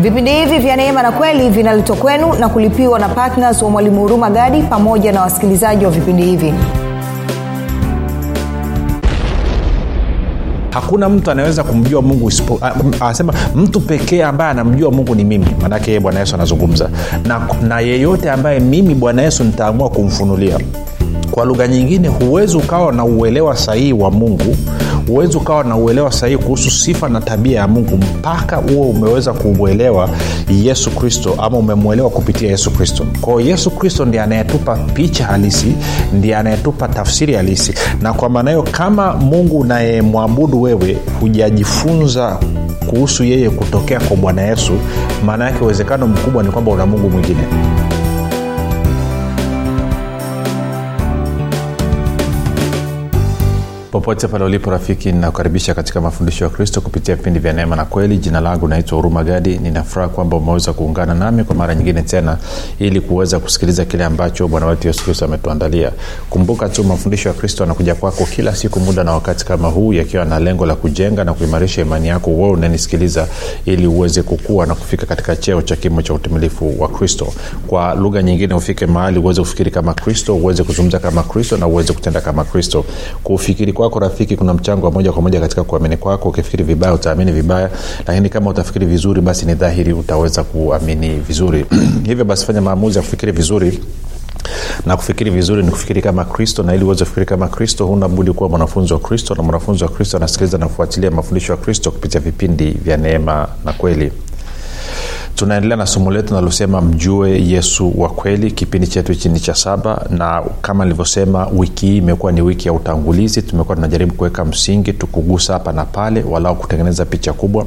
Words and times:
vipindi 0.00 0.30
hivi 0.32 0.58
vya 0.58 0.76
neema 0.76 1.02
na 1.02 1.12
kweli 1.12 1.48
vinaletwa 1.50 1.96
kwenu 1.96 2.32
na 2.34 2.48
kulipiwa 2.48 2.98
na 2.98 3.08
ptns 3.08 3.62
wa 3.62 3.70
mwalimu 3.70 4.00
huruma 4.00 4.30
gadi 4.30 4.62
pamoja 4.62 5.12
na 5.12 5.20
wasikilizaji 5.20 5.84
wa 5.84 5.90
vipindi 5.90 6.22
hivi. 6.22 6.54
Hakuna 10.70 11.08
mtu 11.08 11.30
anaweza 11.30 11.64
kumjua 11.64 12.02
mungu 12.02 12.30
anasema 13.00 13.32
mtu 13.54 13.80
pekee 13.80 14.22
ambaye 14.24 14.50
anamjua 14.50 14.90
mungu 14.90 15.14
ni 15.14 15.24
mimi. 15.24 15.46
Maanake 15.62 16.00
bwana 16.00 16.20
yesu 16.20 16.34
anazungumza. 16.34 16.90
Na, 17.24 17.40
na 17.62 17.80
yeyote 17.80 18.30
ambaye 18.30 18.60
mimi 18.60 18.94
bwana 18.94 19.22
yesu 19.22 19.44
nitaamua 19.44 19.88
kumfunulia. 19.90 20.58
Kwa 21.30 21.44
lugha 21.44 21.68
nyingine 21.68 22.08
huwezi 22.08 22.56
ukawa 22.56 22.92
na 22.92 23.04
uelewa 23.04 23.56
sahihi 23.56 23.92
wa 23.92 24.10
mungu 24.10 24.56
huwezi 25.08 25.36
ukawa 25.36 25.64
na 25.64 25.76
uelewa 25.76 26.12
sahihi 26.12 26.38
kuhusu 26.38 26.70
sifa 26.70 27.08
na 27.08 27.20
tabia 27.20 27.60
ya 27.60 27.68
mungu 27.68 27.96
mpaka 27.96 28.56
huo 28.56 28.86
umeweza 28.90 29.32
kumwelewa 29.32 30.08
yesu 30.62 30.90
kristo 30.90 31.34
ama 31.38 31.58
umemwelewa 31.58 32.10
kupitia 32.10 32.50
yesu 32.50 32.70
kristo. 32.70 33.06
Kwao 33.20 33.40
yesu 33.40 33.70
kristo 33.70 34.04
ndiye 34.04 34.22
anayetupa 34.22 34.76
picha 34.76 35.24
halisi 35.26 35.72
ndiye 36.12 36.36
anayetupa 36.36 36.88
tafsiri 36.88 37.34
halisi. 37.34 37.74
Na 38.02 38.12
kwa 38.12 38.28
maana 38.28 38.50
hiyo 38.50 38.62
kama 38.62 39.12
mungu 39.16 39.58
unayemwabudu 39.58 40.62
wewe 40.62 40.98
hujajifunza 41.20 42.38
kuhusu 42.86 43.24
yeye 43.24 43.50
kutokea 43.50 44.00
kwa 44.00 44.16
bwana 44.16 44.42
yesu 44.42 44.72
maana 45.26 45.44
yake 45.44 45.64
uwezekano 45.64 46.06
mkubwa 46.06 46.42
ni 46.42 46.50
kwamba 46.50 46.70
una 46.72 46.86
mungu 46.86 47.10
mwingine 47.10 47.40
popote 53.90 54.28
pale 54.28 54.44
ulipo 54.44 54.70
rafiki 54.70 55.12
ninakukaribisha 55.12 55.74
katika 55.74 56.00
mafundisho 56.00 56.44
ya 56.44 56.50
kristo 56.50 56.80
kupitia 56.80 57.16
vipindi 57.16 57.38
vya 57.38 57.52
neema 57.52 57.76
na 57.76 57.84
kweli. 57.84 58.18
Jina 58.18 58.40
langu 58.40 58.68
naitwa 58.68 58.96
huruma 58.96 59.24
gadi. 59.24 59.58
Ninafuraha 59.58 60.08
kwamba 60.08 60.36
umeweza 60.36 60.72
kuungana 60.72 61.14
nami 61.14 61.44
kwa 61.44 61.56
mara 61.56 61.74
nyingine 61.74 62.02
tena 62.02 62.38
ili 62.78 63.00
kuweza 63.00 63.38
kusikiliza 63.40 63.84
kile 63.84 64.04
ambacho 64.04 64.48
bwana 64.48 64.66
wetu 64.66 64.86
yesu 64.86 65.04
kristo 65.04 65.24
ametuandalia. 65.24 65.90
Kumbuka 66.30 66.68
tu 66.68 66.84
mafundisho 66.84 67.28
ya 67.28 67.34
kristo 67.34 67.64
anakuja 67.64 67.94
kwako 67.94 68.24
kila 68.26 68.54
siku 68.56 68.80
muda 68.80 69.04
na 69.04 69.12
wakati 69.12 69.44
kama 69.46 69.68
huu 69.68 69.92
yakiwa 69.92 70.24
na 70.24 70.38
lengo 70.40 70.66
la 70.66 70.74
kujenga 70.74 71.24
na 71.24 71.34
kuimarisha 71.34 71.80
imani 71.82 72.08
yako 72.08 72.30
wewe 72.30 72.50
unanisikiliza 72.50 73.28
ili 73.64 73.86
uweze 73.86 74.22
kukua 74.22 74.66
na 74.66 74.74
kufika 74.74 75.06
katika 75.06 75.36
cheo 75.36 75.62
cha 75.62 75.76
kimo 75.76 76.02
cha 76.02 76.14
utimilifu 76.14 76.80
wa 76.82 76.88
kristo. 76.88 77.32
Kwa 77.66 77.94
lugha 77.94 78.22
nyingine 78.22 78.54
ufike 78.54 78.86
mahali 78.86 79.18
uweze 79.18 79.40
kufikiri 79.40 79.70
kama 79.70 79.94
kristo 79.94 80.36
uweze 80.36 80.64
kuzungumza 80.64 80.98
kama 80.98 81.22
kristo 81.22 81.56
na 81.56 81.66
uweze 81.66 81.92
kutenda 81.92 82.20
kama 82.20 82.44
kristo. 82.44 82.84
Kufikiri 83.24 83.72
kwako 83.80 83.98
rafiki 83.98 84.36
kuna 84.36 84.54
mchango 84.54 84.86
wa 84.86 84.92
moja 84.92 85.12
kwa 85.12 85.22
moja 85.22 85.40
katika 85.40 85.64
kuamini 85.64 85.96
kwako. 85.96 86.28
Ukifikiri 86.28 86.64
vibaya 86.64 86.94
utaamini 86.94 87.32
vibaya. 87.32 87.70
Lakini 88.06 88.28
kama 88.28 88.50
utafikiri 88.50 88.86
vizuri 88.86 89.20
basi 89.20 89.46
ni 89.46 89.54
dhahiri 89.54 89.92
utaweza 89.92 90.44
kuamini 90.44 91.08
vizuri. 91.08 91.66
Hivyo 92.06 92.24
basi 92.24 92.46
fanya 92.46 92.60
maamuzi 92.60 92.98
ya 92.98 93.04
kufikiri 93.04 93.32
vizuri. 93.32 93.80
Na 94.86 94.96
kufikiri 94.96 95.30
vizuri 95.30 95.62
ni 95.62 95.70
kufikiri 95.70 96.02
kama 96.02 96.24
kristo. 96.24 96.62
Na 96.62 96.74
ili 96.74 96.84
uweze 96.84 97.04
kufikiri 97.04 97.26
kama 97.26 97.48
kristo 97.48 97.86
huna 97.86 98.08
budi 98.08 98.32
kuwa 98.32 98.48
mwanafunzi 98.48 98.92
wa 98.92 98.98
kristo. 98.98 99.34
Na 99.34 99.42
mwanafunzi 99.42 99.84
wa 99.84 99.90
kristo 99.90 100.16
anasikiliza 100.16 100.58
na 100.58 100.66
kufuatilia 100.66 101.10
mafundisho 101.10 101.52
ya 101.52 101.56
kristo 101.58 101.90
kupitia 101.90 102.20
vipindi 102.20 102.70
vya 102.70 102.96
neema 102.96 103.48
na 103.64 103.72
kweli 103.72 104.12
tunaendelea 105.34 105.76
na 105.76 105.86
somo 105.86 106.10
letu 106.10 106.34
nalosema 106.34 106.80
mjue 106.80 107.42
yesu 107.46 108.00
wa 108.00 108.08
kweli 108.08 108.50
kipindi 108.50 108.86
chetu 108.86 109.12
hichi 109.12 109.28
ni 109.28 109.40
cha 109.40 109.54
saba 109.54 110.06
na 110.10 110.42
kama 110.62 110.84
nilivyosema 110.84 111.46
wiki 111.46 111.86
hii 111.86 111.96
imekuwa 111.96 112.32
ni 112.32 112.42
wiki 112.42 112.68
ya 112.68 112.72
utangulizi. 112.74 113.42
Tumekuwa 113.42 113.76
tunajaribu 113.76 114.14
kuweka 114.14 114.44
msingi 114.44 114.92
tukugusa 114.92 115.52
hapa 115.52 115.72
na 115.72 115.84
pale 115.84 116.22
walau 116.30 116.56
kutengeneza 116.56 117.04
picha 117.04 117.32
kubwa. 117.32 117.66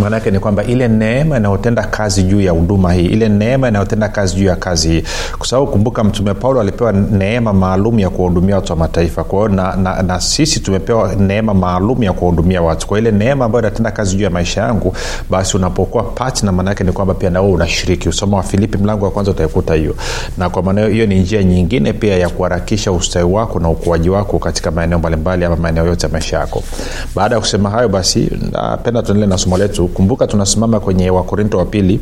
maana 0.00 0.16
yake 0.16 0.30
ni 0.30 0.38
kwamba 0.38 0.64
ile 0.64 0.88
neema 0.88 1.36
inayotenda 1.36 1.82
kazi 1.82 2.22
juu 2.22 2.40
ya 2.40 2.52
huduma 2.52 2.92
hii 2.92 3.06
ile 3.06 3.28
neema 3.28 3.68
inayotenda 3.68 4.08
kazi 4.08 4.36
juu 4.36 4.44
ya 4.44 4.56
kazi 4.56 4.88
hii. 4.88 5.04
Kwa 5.38 5.46
sababu 5.46 5.66
kumbuka 5.70 6.04
mtume 6.04 6.34
paulo 6.34 6.60
alipewa 6.60 6.92
neema 6.92 7.52
maalum 7.52 7.98
ya 7.98 8.10
kuwahudumia 8.10 8.54
watu 8.56 8.72
wa 8.72 8.78
mataifa. 8.78 9.24
Kwa 9.24 9.48
na, 9.48 9.76
na, 9.76 10.02
na 10.02 10.20
sisi 10.20 10.60
tumepewa 10.60 11.14
neema 11.14 11.54
maalum 11.54 12.02
ya 12.02 12.12
kuwahudumia 12.12 12.62
watu. 12.62 12.86
Kwa 12.86 12.98
ile 12.98 13.10
neema 13.10 13.44
ambayo 13.44 13.62
inatenda 13.62 13.90
kazi 13.90 14.16
juu 14.16 14.24
ya 14.24 14.30
maisha 14.30 14.60
yangu 14.60 14.94
basi 15.30 15.56
unapokuwa 15.56 16.02
patna 16.04 16.52
maanaake 16.52 16.84
ni 16.84 16.92
kwamba 16.92 17.14
pia 17.14 17.30
nawe 17.30 17.48
unashiriki. 17.48 18.08
Usoma 18.08 18.36
wa 18.36 18.42
filipi 18.42 18.78
mlango 18.78 19.04
wa 19.04 19.10
kwanza 19.10 19.30
utaikuta 19.30 19.74
hiyo. 19.74 19.94
Na 20.38 20.50
kwa 20.50 20.62
maana 20.62 20.86
hiyo 20.86 21.06
ni 21.06 21.20
njia 21.20 21.42
nyingine 21.44 21.92
pia 21.92 22.16
ya 22.18 22.28
kuharakisha 22.28 22.92
ustawi 22.92 23.32
wako 23.32 23.60
na 23.60 23.68
ukuaji 23.68 24.10
wako 24.10 24.38
katika 24.38 24.70
maeneo 24.70 24.98
mbalimbali 24.98 25.44
ama 25.44 25.56
maeneo 25.56 25.86
yote 25.86 26.06
ya 26.06 26.12
maisha 26.12 26.38
yako. 26.38 26.62
Baada 27.14 27.34
ya 27.34 27.40
kusema 27.40 27.70
hayo 27.70 27.88
basi 27.88 28.30
napenda 28.52 29.02
tuendelee 29.02 29.26
na 29.30 29.38
somo 29.38 29.58
letu 29.58 29.81
kumbuka 29.88 30.26
tunasimama 30.26 30.80
kwenye 30.80 31.10
wakorinto 31.10 31.58
wa 31.58 31.64
pili 31.64 32.00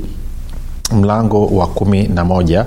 mlango 0.92 1.46
wa 1.46 1.66
kumi 1.66 2.08
na 2.08 2.24
moja 2.24 2.66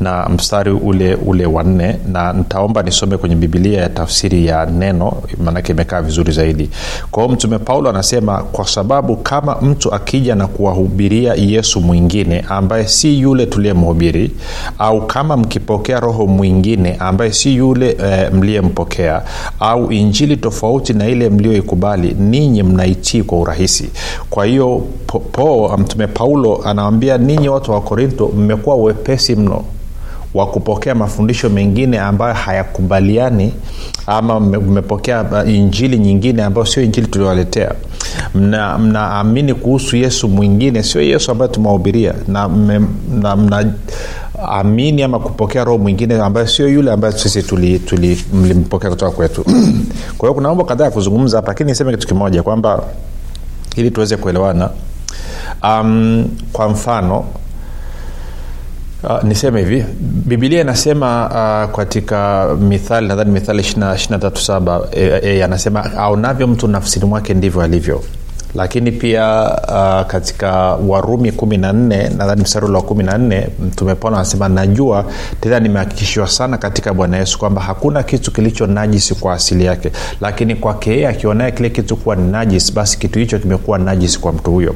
na 0.00 0.28
mstari 0.28 0.70
ule 0.70 1.14
ule 1.14 1.46
wa 1.46 1.62
nne 1.62 1.96
na 2.12 2.32
nitaomba 2.32 2.82
nisome 2.82 3.16
kwenye 3.16 3.36
bibilia 3.36 3.80
ya 3.80 3.88
tafsiri 3.88 4.46
ya 4.46 4.66
neno 4.66 5.12
maanake 5.44 5.72
imekaa 5.72 6.02
vizuri 6.02 6.32
zaidi. 6.32 6.70
Kwao 7.10 7.28
mtume 7.28 7.58
paulo 7.58 7.90
anasema 7.90 8.38
kwa 8.42 8.66
sababu 8.68 9.16
kama 9.16 9.56
mtu 9.60 9.94
akija 9.94 10.34
na 10.34 10.46
kuwahubiria 10.46 11.34
yesu 11.34 11.80
mwingine 11.80 12.44
ambaye 12.48 12.88
si 12.88 13.20
yule 13.20 13.46
tuliyemhubiri 13.46 14.30
au 14.78 15.06
kama 15.06 15.36
mkipokea 15.36 16.00
roho 16.00 16.26
mwingine 16.26 16.96
ambaye 16.98 17.32
si 17.32 17.54
yule 17.56 17.96
e, 18.04 18.30
mliyempokea 18.30 19.22
au 19.60 19.92
injili 19.92 20.36
tofauti 20.36 20.92
na 20.92 21.08
ile 21.08 21.30
mliyoikubali 21.30 22.16
ninyi 22.20 22.62
mnaitii 22.62 23.22
kwa 23.22 23.38
urahisi. 23.38 23.90
Kwa 24.30 24.46
hiyo 24.46 24.82
po, 25.06 25.18
po, 25.20 25.76
mtume 25.78 26.06
paulo 26.06 26.60
anawambia 26.64 27.18
ninyi 27.18 27.48
wa 27.70 27.80
korinto 27.80 28.28
mmekuwa 28.36 28.76
wepesi 28.76 29.36
mno 29.36 29.64
wa 30.34 30.46
kupokea 30.46 30.94
mafundisho 30.94 31.48
mengine 31.50 31.98
ambayo 31.98 32.34
hayakubaliani 32.34 33.52
ama 34.06 34.40
mmepokea 34.40 35.44
injili 35.46 35.98
nyingine 35.98 36.42
ambayo 36.42 36.66
sio 36.66 36.82
injili 36.82 37.06
tuliowaletea. 37.06 37.72
Mnaamini 38.34 39.52
mna 39.52 39.60
kuhusu 39.62 39.96
yesu 39.96 40.28
mwingine 40.28 40.82
sio 40.82 41.02
yesu 41.02 41.30
ambayo 41.30 41.50
tumewahubiria. 41.50 42.14
Na 42.28 42.48
mnaamini 42.48 43.72
mna 44.92 45.04
ama 45.04 45.18
kupokea 45.18 45.64
roho 45.64 45.78
mwingine 45.78 46.14
ambayo 46.20 46.46
sio 46.46 46.68
yule 46.68 46.92
ambayo 46.92 47.18
sisi 47.18 47.38
mlimpokea 47.38 47.78
tuli, 47.88 48.14
tuli 48.58 48.90
kutoka 48.90 49.10
kwetu. 49.10 49.44
Kwa 50.18 50.28
hiyo 50.28 50.34
kuna 50.34 50.48
mambo 50.48 50.64
kadhaa 50.64 50.84
ya 50.84 50.90
kuzungumza 50.90 51.36
hapa 51.38 51.48
lakini 51.48 51.70
niseme 51.70 51.90
kitu 51.92 52.06
kimoja 52.06 52.42
kwamba 52.42 52.82
ili 53.76 53.90
tuweze 53.90 54.16
kuelewana 54.16 54.70
um, 55.62 56.24
kwa 56.52 56.68
mfano 56.68 57.24
Uh, 59.04 59.24
niseme 59.24 59.60
hivi. 59.60 59.84
Bibilia 60.00 60.60
inasema 60.60 61.26
uh, 61.68 61.76
katika 61.76 62.48
mithali 62.60 63.08
nadhani 63.08 63.30
mithali 63.30 63.62
237 63.62 64.82
e, 64.92 65.20
e, 65.22 65.42
anasema 65.42 65.92
aonavyo 65.96 66.46
mtu 66.46 66.68
nafsini 66.68 67.04
mwake 67.06 67.34
ndivyo 67.34 67.62
alivyo 67.62 68.04
lakini 68.54 68.92
pia 68.92 69.50
uh, 69.68 70.06
katika 70.06 70.52
warumi 70.74 71.32
kumi 71.32 71.56
na 71.56 71.72
nne 71.72 72.08
nadhani 72.08 72.42
msarulo 72.42 72.78
wa 72.78 72.82
kumi 72.84 73.04
na 73.04 73.18
nne 73.18 73.48
mtume 73.66 73.94
paulo 73.94 74.16
anasema 74.16 74.48
najua 74.48 75.04
tena 75.40 75.60
nimehakikishiwa 75.60 76.26
sana 76.28 76.58
katika 76.58 76.94
bwana 76.94 77.16
yesu 77.16 77.38
kwamba 77.38 77.62
hakuna 77.62 78.02
kitu 78.02 78.32
kilicho 78.32 78.66
najisi 78.66 79.14
kwa 79.14 79.34
asili 79.34 79.64
yake. 79.64 79.92
Lakini 80.20 80.54
kwake 80.56 80.90
yeye 80.90 81.08
akionaye 81.08 81.52
kile 81.52 81.70
kitu 81.70 81.96
kuwa 81.96 82.16
ni 82.16 82.32
najisi 82.32 82.72
basi 82.72 82.98
kitu 82.98 83.18
hicho 83.18 83.38
kimekuwa 83.38 83.78
najisi 83.78 84.18
kwa 84.20 84.32
mtu 84.32 84.50
huyo. 84.50 84.74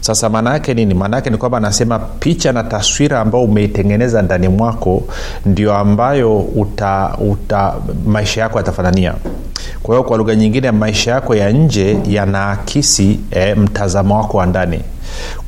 Sasa 0.00 0.28
maana 0.28 0.52
yake 0.52 0.74
nini? 0.74 0.94
Maana 0.94 1.16
yake 1.16 1.30
ni 1.30 1.36
kwamba 1.36 1.58
anasema 1.58 1.98
picha 1.98 2.52
na 2.52 2.64
taswira 2.64 3.20
ambayo 3.20 3.44
umeitengeneza 3.44 4.22
ndani 4.22 4.48
mwako 4.48 5.02
ndio 5.46 5.74
ambayo 5.74 6.38
uta, 6.40 7.16
uta 7.30 7.74
maisha 8.06 8.40
yako 8.40 8.58
yatafanania 8.58 9.14
kwa 9.82 9.94
hiyo 9.94 10.08
kwa 10.08 10.16
lugha 10.18 10.34
nyingine 10.34 10.70
maisha 10.70 11.10
yako 11.10 11.34
ya 11.34 11.50
nje 11.50 11.98
yanaakisi 12.08 13.20
e, 13.30 13.54
mtazamo 13.54 14.16
wako 14.16 14.36
wa 14.38 14.46
ndani. 14.46 14.80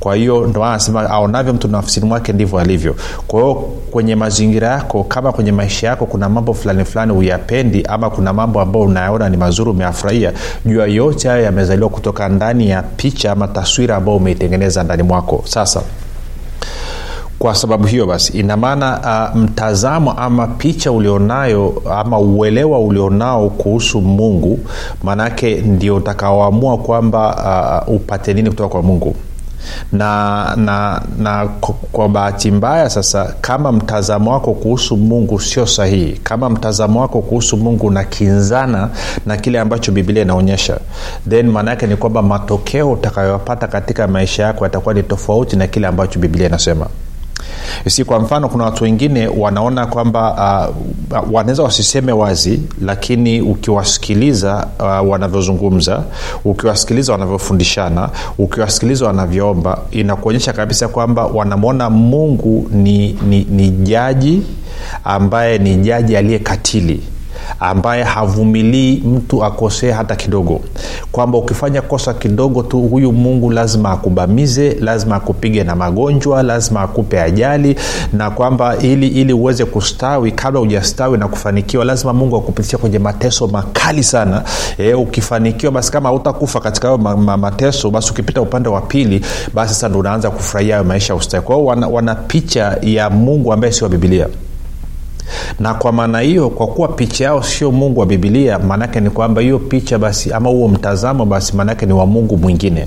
Kwa 0.01 0.17
hiyo 0.17 0.47
ndo 0.47 0.65
anasema 0.65 1.11
aonavyo 1.11 1.53
mtu 1.55 1.69
nafsini 1.69 2.07
mwake 2.07 2.33
ndivyo 2.33 2.59
alivyo. 2.59 2.97
Kwa 3.27 3.41
hiyo 3.41 3.55
kwenye 3.91 4.15
mazingira 4.17 4.69
yako 4.69 5.05
kama 5.05 5.33
kwenye 5.33 5.53
maisha 5.53 5.87
yako 5.87 6.07
kuna 6.07 6.29
mambo 6.29 6.55
fulani 6.55 6.85
fulani 6.85 7.13
huyapendi 7.13 7.83
ama 7.83 8.11
kuna 8.11 8.33
mambo 8.33 8.61
ambayo 8.61 8.85
unayaona 8.85 9.29
ni 9.29 9.37
mazuri 9.37 9.71
umeyafurahia 9.71 10.33
jua 10.67 10.87
yote 10.87 11.29
hayo 11.29 11.43
yamezaliwa 11.43 11.89
kutoka 11.89 12.29
ndani 12.29 12.71
ya 12.71 12.83
picha 12.83 13.33
ama 13.33 13.49
taswira 13.49 13.97
ambayo 13.97 14.17
umeitengeneza 14.17 14.83
ndani 14.83 15.03
mwako. 15.03 15.43
Sasa 15.47 15.83
kwa 17.45 17.55
sababu 17.55 17.87
hiyo 17.87 18.07
basi 18.07 18.39
ina 18.39 18.57
maana 18.57 19.01
uh, 19.35 19.41
mtazamo 19.41 20.13
ama 20.13 20.47
picha 20.47 20.93
ulionayo 20.93 21.83
ama 21.99 22.19
uelewa 22.19 22.81
ulionao 22.81 23.51
kuhusu 23.51 24.01
mungu 24.01 24.59
maanaake 25.03 25.55
ndio 25.55 25.97
utakaoamua 25.97 26.79
kwamba 26.79 27.83
uh, 27.89 27.95
upate 27.95 28.35
nini 28.35 28.51
kutoka 28.51 28.69
kwa 28.69 28.83
mungu. 28.83 29.17
Na 29.93 30.53
na 30.57 31.03
na 31.19 31.49
kwa 31.93 32.09
bahati 32.09 32.51
mbaya 32.51 32.91
sasa 32.91 33.35
kama 33.41 33.73
mtazamo 33.73 34.33
wako 34.33 34.53
kuhusu 34.55 34.97
mungu 34.97 35.41
sio 35.41 35.67
sahihi 35.67 36.13
kama 36.23 36.51
mtazamo 36.51 37.01
wako 37.01 37.21
kuhusu 37.21 37.57
mungu 37.57 37.87
unakinzana 37.87 38.89
na 39.27 39.37
kile 39.37 39.61
ambacho 39.61 39.93
biblia 39.93 40.23
inaonyesha 40.23 40.79
then 41.29 41.49
maana 41.51 41.71
yake 41.71 41.87
ni 41.87 41.97
kwamba 41.97 42.23
matokeo 42.23 42.93
utakayopata 42.93 43.67
katika 43.67 44.07
maisha 44.09 44.43
yako 44.43 44.65
yatakuwa 44.65 44.95
ni 44.95 45.03
tofauti 45.03 45.57
na 45.57 45.67
kile 45.67 45.87
ambacho 45.87 46.19
biblia 46.19 46.47
inasema 46.47 46.87
si 47.89 48.05
kwa 48.05 48.19
mfano 48.21 48.49
kuna 48.49 48.65
watu 48.65 48.85
wengine 48.85 49.29
wanaona 49.29 49.87
kwamba 49.87 50.71
uh, 51.11 51.33
wanaweza 51.33 51.63
wasiseme 51.63 52.13
wazi 52.13 52.61
lakini 52.83 53.41
ukiwasikiliza 53.41 54.67
uh, 54.81 55.11
wanavyozungumza 55.11 56.03
ukiwasikiliza 56.45 57.13
wanavyofundishana 57.13 58.09
ukiwasikiliza 58.39 59.07
wanavyoomba 59.07 59.79
inakuonyesha 59.91 60.53
kabisa 60.53 60.89
kwamba 60.89 61.27
wanamwona 61.27 61.91
mungu 61.91 62.69
ni, 62.73 63.13
ni, 63.29 63.45
ni 63.51 63.71
jaji 63.71 64.43
ambaye 65.05 65.59
ni 65.59 65.77
jaji 65.77 66.17
aliyekatili 66.17 67.03
ambaye 67.61 68.03
havumilii 68.03 68.97
mtu 69.07 69.45
akosee 69.45 69.91
hata 69.91 70.17
kidogo. 70.17 70.61
Kwamba 71.13 71.39
ukifanya 71.39 71.83
kosa 71.83 72.15
kidogo 72.15 72.63
tu 72.63 72.81
huyu 72.83 73.13
mungu 73.13 73.51
lazima 73.51 73.91
akubamize 73.91 74.77
lazima 74.81 75.17
akupige 75.17 75.65
na 75.65 75.77
magonjwa 75.77 76.43
lazima 76.43 76.81
akupe 76.81 77.21
ajali 77.21 77.77
na 78.13 78.31
kwamba 78.31 78.77
ili 78.77 79.09
ili 79.09 79.33
uweze 79.33 79.65
kustawi 79.65 80.33
kabla 80.33 80.61
hujastawi 80.61 81.19
na 81.19 81.29
kufanikiwa 81.29 81.85
lazima 81.85 82.13
mungu 82.13 82.37
akupitisha 82.37 82.79
kwenye 82.79 82.99
mateso 82.99 83.47
makali 83.47 84.03
sana. 84.05 84.43
E, 84.79 84.95
ukifanikiwa 84.95 85.73
basi 85.73 85.93
kama 85.93 86.09
hautakufa 86.09 86.61
katika 86.61 86.89
hayo 86.89 86.99
ma, 86.99 87.17
ma, 87.17 87.37
mateso 87.37 87.91
basi 87.91 88.11
ukipita 88.11 88.41
upande 88.43 88.69
wa 88.69 88.81
pili 88.81 89.25
basi 89.55 89.75
sasa 89.75 89.89
ndo 89.89 89.99
unaanza 89.99 90.31
kufurahia 90.31 90.75
hayo 90.75 90.85
maisha 90.89 91.13
ya 91.13 91.19
ustawi. 91.19 91.45
Kwa 91.45 91.55
hiyo 91.57 91.67
wana, 91.67 91.89
wana 91.89 92.15
picha 92.15 92.79
ya 92.83 93.11
mungu 93.11 93.53
ambaye 93.53 93.73
sio 93.73 93.89
bibilia 93.89 94.29
na 95.61 95.75
kwa 95.75 95.93
maana 95.93 96.21
hiyo 96.21 96.51
kwa 96.51 96.67
kuwa 96.67 96.89
picha 96.89 97.25
yao 97.25 97.43
sio 97.43 97.73
mungu 97.73 98.01
wa 98.01 98.07
bibilia 98.07 98.59
maanaake 98.59 99.01
ni 99.01 99.11
kwamba 99.11 99.41
hiyo 99.43 99.59
picha 99.59 99.99
basi 99.99 100.33
ama 100.33 100.51
huo 100.51 100.69
mtazamo 100.69 101.25
basi 101.27 101.57
maanaake 101.57 101.87
ni 101.87 101.93
wa 101.93 102.07
mungu 102.07 102.37
mwingine. 102.37 102.87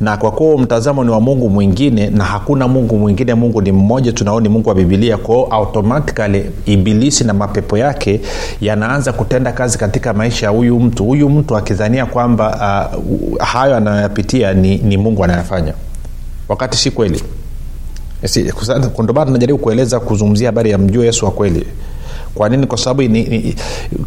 Na 0.00 0.16
kwa 0.16 0.30
kuwa 0.32 0.50
huo 0.50 0.58
mtazamo 0.58 1.04
ni 1.04 1.10
wa 1.10 1.20
mungu 1.20 1.50
mwingine 1.50 2.10
na 2.10 2.24
hakuna 2.24 2.68
mungu 2.68 2.98
mwingine 2.98 3.34
mungu 3.34 3.62
ni 3.62 3.72
mmoja 3.72 4.12
tunao 4.12 4.40
ni 4.40 4.48
mungu 4.48 4.68
wa 4.68 4.74
bibilia 4.74 5.16
kwao 5.16 5.44
automatikali 5.50 6.44
ibilisi 6.66 7.24
na 7.24 7.34
mapepo 7.34 7.78
yake 7.78 8.20
yanaanza 8.60 9.12
kutenda 9.12 9.52
kazi 9.52 9.78
katika 9.78 10.12
maisha 10.14 10.46
ya 10.46 10.52
huyu 10.52 10.80
mtu. 10.80 11.04
Huyu 11.04 11.28
mtu 11.30 11.56
akidhania 11.56 12.06
kwamba 12.06 12.90
uh, 12.96 13.42
hayo 13.42 13.76
anayoyapitia 13.76 14.54
ni, 14.54 14.78
ni 14.78 14.96
mungu 14.96 15.24
anayafanya. 15.24 15.72
Wakati 16.48 16.78
si 16.78 16.90
kweli 16.90 17.22
ndomana 19.02 19.26
tunajaribu 19.26 19.58
kueleza 19.58 20.00
kuzungumzia 20.00 20.48
habari 20.48 20.70
ya 20.70 20.78
mjua 20.78 21.04
yesu 21.04 21.24
wa 21.24 21.30
kweli. 21.30 21.66
Kwa 22.34 22.48
nini? 22.48 22.66
Kwa 22.66 22.78
sababu 22.78 23.02
ni, 23.02 23.08
ni, 23.08 23.54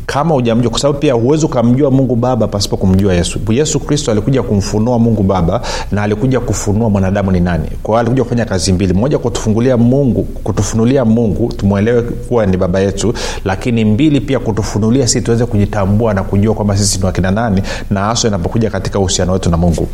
kama 0.05 0.35
ujamjua 0.35 0.71
kwa 0.71 0.79
sababu 0.79 0.99
pia 0.99 1.13
huwezi 1.13 1.45
ukamjua 1.45 1.91
mungu 1.91 2.15
baba 2.15 2.47
pasipo 2.47 2.77
kumjua 2.77 3.13
yesu. 3.13 3.39
Yesu 3.49 3.79
kristo 3.79 4.11
alikuja 4.11 4.43
kumfunua 4.43 4.99
mungu 4.99 5.23
baba 5.23 5.61
na 5.91 6.03
alikuja 6.03 6.39
kufunua 6.39 6.89
mwanadamu 6.89 7.31
ni 7.31 7.39
nani. 7.39 7.67
Kwao 7.83 7.99
alikuja 7.99 8.23
kufanya 8.23 8.45
kazi 8.45 8.73
mbili. 8.73 8.93
Moja 8.93 9.17
kutufungulia 9.19 9.77
mungu 9.77 10.23
kutufunulia 10.23 11.05
mungu 11.05 11.53
tumwelewe 11.53 12.01
kuwa 12.01 12.45
ni 12.45 12.57
baba 12.57 12.79
yetu 12.79 13.13
lakini 13.45 13.85
mbili 13.85 14.21
pia 14.21 14.39
kutufunulia 14.39 15.07
sisi 15.07 15.21
tuweze 15.21 15.45
kujitambua 15.45 16.13
na 16.13 16.23
kujua 16.23 16.53
kwamba 16.53 16.77
sisi 16.77 16.99
ni 16.99 17.05
wakina 17.05 17.31
nani 17.31 17.61
na 17.89 17.99
haswa 17.99 18.27
inapokuja 18.27 18.69
katika 18.69 18.99
uhusiano 18.99 19.33
wetu 19.33 19.49
na 19.49 19.57
mungu 19.57 19.87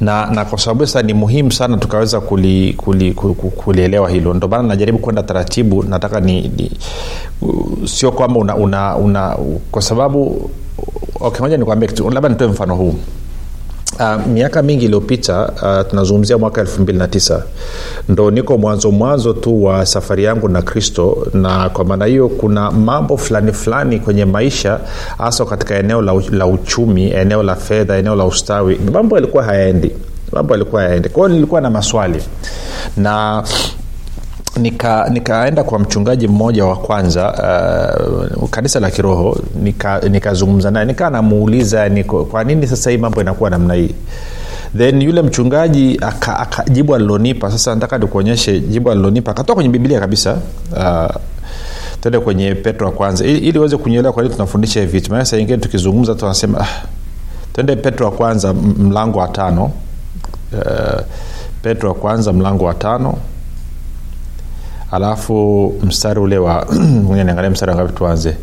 na 0.00 0.26
na 0.26 0.44
kwa 0.44 0.58
sababu 0.58 0.86
sasa 0.86 1.02
ni 1.02 1.14
muhimu 1.14 1.52
sana 1.52 1.76
tukaweza 1.76 2.20
kulielewa 2.20 2.72
kuli, 2.76 3.12
kuli, 3.12 3.34
kuli 3.34 3.80
hilo. 4.12 4.34
Ndio 4.34 4.62
najaribu 4.62 4.98
kwenda 4.98 5.22
taratibu 5.22 5.82
nataka 5.82 6.20
ni, 6.20 6.40
ni 6.48 6.70
sio 7.84 8.12
kwamba 8.12 8.40
una, 8.40 8.56
una, 8.56 8.96
una 8.96 9.36
kwa 9.70 9.82
sababu 9.82 10.50
okay, 11.20 11.40
moja 11.40 11.56
nikwambie 11.56 11.88
labda 12.10 12.28
nitoe 12.28 12.46
mfano 12.48 12.74
huu 12.76 12.94
Uh, 14.00 14.26
miaka 14.26 14.62
mingi 14.62 14.84
iliyopita 14.84 15.52
uh, 15.62 15.90
tunazungumzia 15.90 16.38
mwaka 16.38 16.60
elfu 16.60 16.82
mbili 16.82 16.98
na 16.98 17.08
tisa. 17.08 17.42
Ndo 18.08 18.30
niko 18.30 18.58
mwanzo 18.58 18.90
mwanzo 18.90 19.32
tu 19.32 19.64
wa 19.64 19.86
safari 19.86 20.24
yangu 20.24 20.48
na 20.48 20.62
kristo 20.62 21.26
na 21.34 21.68
kwa 21.70 21.84
maana 21.84 22.04
hiyo 22.04 22.28
kuna 22.28 22.70
mambo 22.70 23.16
fulani 23.16 23.52
fulani 23.52 23.98
kwenye 24.00 24.24
maisha 24.24 24.80
hasa 25.18 25.44
katika 25.44 25.74
eneo 25.78 26.02
la, 26.02 26.14
la 26.30 26.46
uchumi 26.46 27.10
eneo 27.10 27.42
la 27.42 27.54
fedha 27.56 27.96
eneo 27.96 28.14
la 28.14 28.24
ustawi. 28.24 28.80
Mambo 28.92 29.14
yalikuwa 29.16 29.42
hayaendi. 29.44 29.90
Mambo 30.32 30.54
yalikuwa 30.54 30.82
hayaendi. 30.82 31.08
Kwao 31.08 31.28
nilikuwa 31.28 31.60
na 31.60 31.70
maswali. 31.70 32.22
Na 32.96 33.42
nika 34.62 35.08
nikaenda 35.10 35.64
kwa 35.64 35.78
mchungaji 35.78 36.28
mmoja 36.28 36.64
wa 36.64 36.76
kwanza 36.76 37.32
uh, 38.40 38.48
kanisa 38.50 38.80
la 38.80 38.90
kiroho 38.90 39.38
nikazungumza 40.10 40.68
nika 40.68 40.74
naye 40.74 40.86
nikaa 40.86 41.10
namuuliza 41.10 41.88
niko 41.88 42.24
kwa 42.24 42.44
nini 42.44 42.66
sasa 42.66 42.90
hii 42.90 42.96
mambo 42.98 43.20
inakuwa 43.20 43.50
namna 43.50 43.74
hii? 43.74 43.94
Then 44.76 45.02
yule 45.02 45.22
mchungaji 45.22 45.98
aka, 46.00 46.38
aka, 46.38 46.64
jibu 46.70 46.94
alilonipa 46.94 47.50
sasa 47.50 47.74
nataka 47.74 47.98
nikuonyeshe 47.98 48.60
jibu 48.60 48.90
alilonipa 48.90 49.30
akatoka 49.30 49.54
kwenye 49.54 49.70
biblia 49.70 50.00
kabisa 50.00 50.36
uh, 50.76 51.16
tende 52.00 52.18
kwenye 52.18 52.54
petro 52.54 52.86
wa 52.86 52.92
kwanza. 52.92 53.24
Ili, 53.24 53.58
uweze 53.58 53.76
kunyelewa 53.76 54.12
kwa 54.12 54.28
tunafundisha 54.28 54.80
hivi 54.80 55.02
maana 55.10 55.24
saa 55.24 55.36
ingine 55.36 55.58
tukizungumza 55.58 56.14
tunasema 56.14 56.60
ah, 56.60 56.68
twende 57.52 57.76
petro 57.76 58.06
wa 58.06 58.12
kwanza 58.12 58.54
mlango 58.54 59.18
wa 59.18 59.28
tano. 59.28 59.70
Uh, 60.52 61.00
petro 61.62 61.88
wa 61.88 61.94
kwanza 61.94 62.32
mlango 62.32 62.64
wa 62.64 62.74
tano 62.74 63.14
alafu 64.92 65.74
mstari 65.82 66.20
ule 66.20 66.38
wa 66.38 66.66
niangalia 67.24 67.50
mstari 67.50 67.70
wangapi 67.72 67.92
tuanze. 67.92 68.36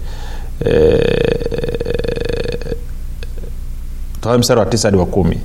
E, 0.66 1.00
mstari 4.38 4.60
wa 4.60 4.66
tisa 4.66 4.88
hadi 4.88 4.98
wa 4.98 5.06
kumi 5.06 5.40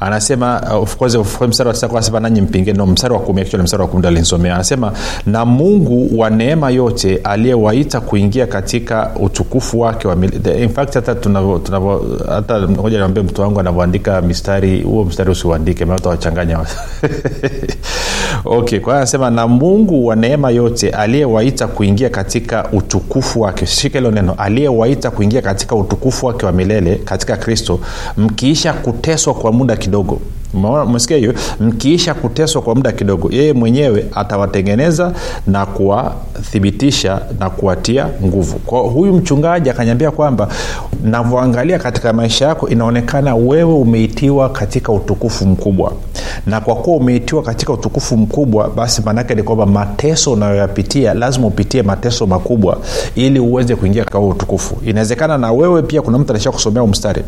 anasema 0.00 0.62
course, 0.96 1.18
mstari 1.48 1.68
wa 2.12 2.20
nanyi 2.20 2.40
mpinge 2.40 2.72
mstari 2.72 3.14
wa 3.14 3.20
kumi 3.20 3.40
actually 3.40 3.64
mstari 3.64 3.82
wa 3.82 3.88
kumi 3.88 4.06
alinisomea. 4.06 4.54
Anasema 4.54 4.92
na 5.26 5.44
mungu 5.44 6.18
wa 6.20 6.30
neema 6.30 6.70
yote 6.70 7.16
aliyewaita 7.24 8.00
kuingia 8.00 8.46
katika 8.46 9.10
utukufu 9.20 9.80
wake 9.80 10.08
wa 10.08 10.16
hata 11.00 11.12
hata 12.34 12.66
moja 12.66 12.98
niambia 12.98 13.22
mtu 13.22 13.42
wangu 13.42 13.60
anavyoandika 13.60 14.22
mistari 14.22 14.82
huo 14.82 15.04
mstari 15.04 15.30
usiuandike 15.30 15.84
maana 15.84 16.66
okay 18.44 18.80
kwa 18.80 18.96
anasema 18.96 19.30
na 19.30 19.48
mungu 19.48 20.06
wa 20.06 20.16
neema 20.16 20.50
yote 20.50 20.90
aliyewaita 20.90 21.66
kuingia 21.66 22.10
katika 22.10 22.68
utukufu 22.72 23.40
wake 23.40 23.66
shika 23.66 23.98
hilo 23.98 24.10
neno 24.10 24.34
aliyewaita 24.38 25.10
kuingia 25.10 25.42
katika 25.42 25.76
utukufu 25.76 26.26
wake 26.26 26.46
wa 26.46 26.52
milele 26.52 26.94
katika 26.94 27.36
kristo 27.36 27.80
mkiisha 28.16 28.72
kuteswa 28.72 29.34
kwa 29.34 29.52
muda 29.52 29.75
kidogo. 29.76 30.20
Umesikia 30.86 31.16
hiyo? 31.16 31.34
Mkiisha 31.60 32.14
kuteswa 32.14 32.62
kwa 32.62 32.74
muda 32.74 32.92
kidogo 32.92 33.28
yeye 33.32 33.52
mwenyewe 33.52 34.06
atawatengeneza 34.14 35.12
na 35.46 35.66
kuwathibitisha 35.66 37.20
na 37.40 37.50
kuwatia 37.50 38.08
nguvu. 38.24 38.58
Kwa 38.58 38.80
huyu 38.80 39.12
mchungaji 39.12 39.70
akanyambia 39.70 40.10
kwamba 40.10 40.48
navyoangalia 41.04 41.78
katika 41.78 42.12
maisha 42.12 42.46
yako 42.48 42.68
inaonekana 42.68 43.34
wewe 43.36 43.74
umeitiwa 43.74 44.48
katika 44.48 44.92
utukufu 44.92 45.46
mkubwa. 45.46 45.92
Na 46.46 46.60
kwa 46.60 46.74
kuwa 46.76 46.96
umeitiwa 46.96 47.42
katika 47.42 47.72
utukufu 47.72 48.16
mkubwa 48.16 48.68
basi 48.76 49.02
maanaake 49.02 49.34
ni 49.34 49.42
kwamba 49.42 49.66
mateso 49.66 50.32
unayoyapitia 50.32 51.14
lazima 51.14 51.46
upitie 51.46 51.82
mateso 51.82 52.26
makubwa 52.26 52.78
ili 53.14 53.40
uweze 53.40 53.76
kuingia 53.76 54.02
katika 54.04 54.20
utukufu. 54.20 54.76
Inawezekana 54.86 55.38
na 55.38 55.52
wewe 55.52 55.82
pia 55.82 56.02
kuna 56.02 56.18
mtu 56.18 56.30
anaisha 56.32 56.50
kusomea 56.50 56.86
mstari 56.86 57.22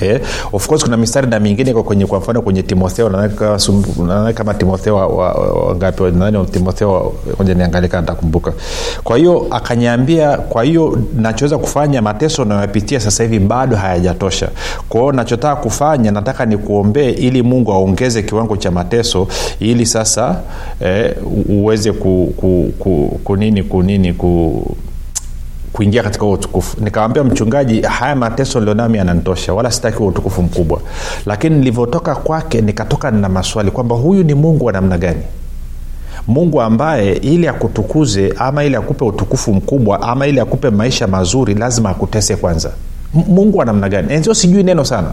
Eh, 0.00 0.20
of 0.52 0.66
course 0.66 0.84
kuna 0.84 0.96
mistari 0.96 1.26
na 1.26 1.40
mingine 1.40 1.70
iko 1.70 1.82
kwenye 1.82 2.06
kwa 2.06 2.18
mfano 2.18 2.42
kwenye 2.42 2.62
timotheo. 2.62 3.08
Nadhani 3.08 4.34
kama 4.34 4.54
timotheo 4.54 4.96
wangapi 4.96 6.02
nadhani 6.02 6.46
timotheo 6.46 7.12
moja 7.38 7.54
niangalie 7.54 7.88
kaa 7.88 8.00
ntakumbuka 8.00 8.52
kwa 9.04 9.16
hiyo 9.18 9.46
akanyambia 9.50 10.36
kwa 10.38 10.64
hiyo 10.64 10.98
nachoweza 11.16 11.58
kufanya 11.58 12.02
mateso 12.02 12.42
unayopitia 12.42 13.00
sasa 13.00 13.22
hivi 13.22 13.38
bado 13.38 13.76
hayajatosha. 13.76 14.48
Kwao 14.88 15.12
nachotaka 15.12 15.56
kufanya 15.56 16.10
nataka 16.10 16.46
nikuombee 16.46 17.10
ili 17.10 17.42
mungu 17.42 17.72
aongeze 17.72 18.22
kiwango 18.22 18.56
cha 18.56 18.70
mateso 18.70 19.28
ili 19.60 19.86
sasa 19.86 20.36
eh, 20.80 21.14
uweze 21.48 21.92
ku, 21.92 22.34
ku, 22.36 22.72
ku, 22.78 23.20
kunini 23.24 23.62
kunini 23.62 24.12
ku 24.12 24.62
kuingia 25.76 26.02
katika 26.02 26.24
huo 26.24 26.34
utukufu. 26.34 26.76
Nikamwambia 26.84 27.24
mchungaji 27.24 27.80
haya 27.80 28.16
mateso 28.16 28.58
nilionami 28.60 28.98
yananitosha 28.98 29.54
wala 29.54 29.70
sitaki 29.70 29.96
huo 29.98 30.06
utukufu 30.08 30.42
mkubwa. 30.42 30.80
Lakini 31.26 31.56
nilivyotoka 31.56 32.14
kwake 32.14 32.60
nikatoka 32.60 33.10
na 33.10 33.28
maswali 33.28 33.70
kwamba 33.70 33.96
huyu 33.96 34.22
ni 34.24 34.34
mungu 34.34 34.64
wa 34.64 34.72
namna 34.72 34.98
gani? 34.98 35.22
Mungu 36.26 36.60
ambaye 36.62 37.12
ili 37.12 37.48
akutukuze 37.48 38.34
ama 38.38 38.64
ili 38.64 38.76
akupe 38.76 39.04
utukufu 39.04 39.54
mkubwa 39.54 40.02
ama 40.02 40.26
ili 40.26 40.40
akupe 40.40 40.70
maisha 40.70 41.06
mazuri 41.06 41.54
lazima 41.54 41.90
akutese 41.90 42.36
kwanza 42.36 42.70
mungu 43.14 43.58
wa 43.58 43.64
namna 43.64 43.88
gani 43.88 44.12
enzio 44.14 44.34
sijui 44.34 44.62
neno 44.62 44.84
sana 44.84 45.08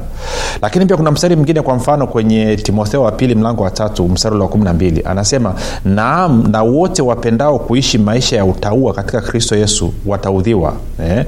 lakini 0.62 0.85
pia 0.85 0.97
kuna 0.97 1.12
mstari 1.12 1.35
mwingine 1.35 1.62
kwa 1.62 1.75
mfano 1.75 2.07
kwenye 2.07 2.55
timotheo 2.55 3.01
wa 3.01 3.12
pili 3.12 3.35
mlango 3.35 3.63
wa 3.63 3.71
tatu 3.71 4.07
mstari 4.07 4.35
wa 4.38 4.47
kumi 4.47 4.63
na 4.63 4.73
mbili 4.73 5.01
anasema 5.05 5.55
naam 5.85 6.47
na 6.51 6.63
wote 6.63 7.01
wapendao 7.01 7.59
kuishi 7.59 7.97
maisha 7.97 8.35
ya 8.35 8.45
utaua 8.45 8.93
katika 8.93 9.21
kristo 9.21 9.55
yesu 9.55 9.93
wataudhiwa 10.05 10.73
eh? 11.03 11.25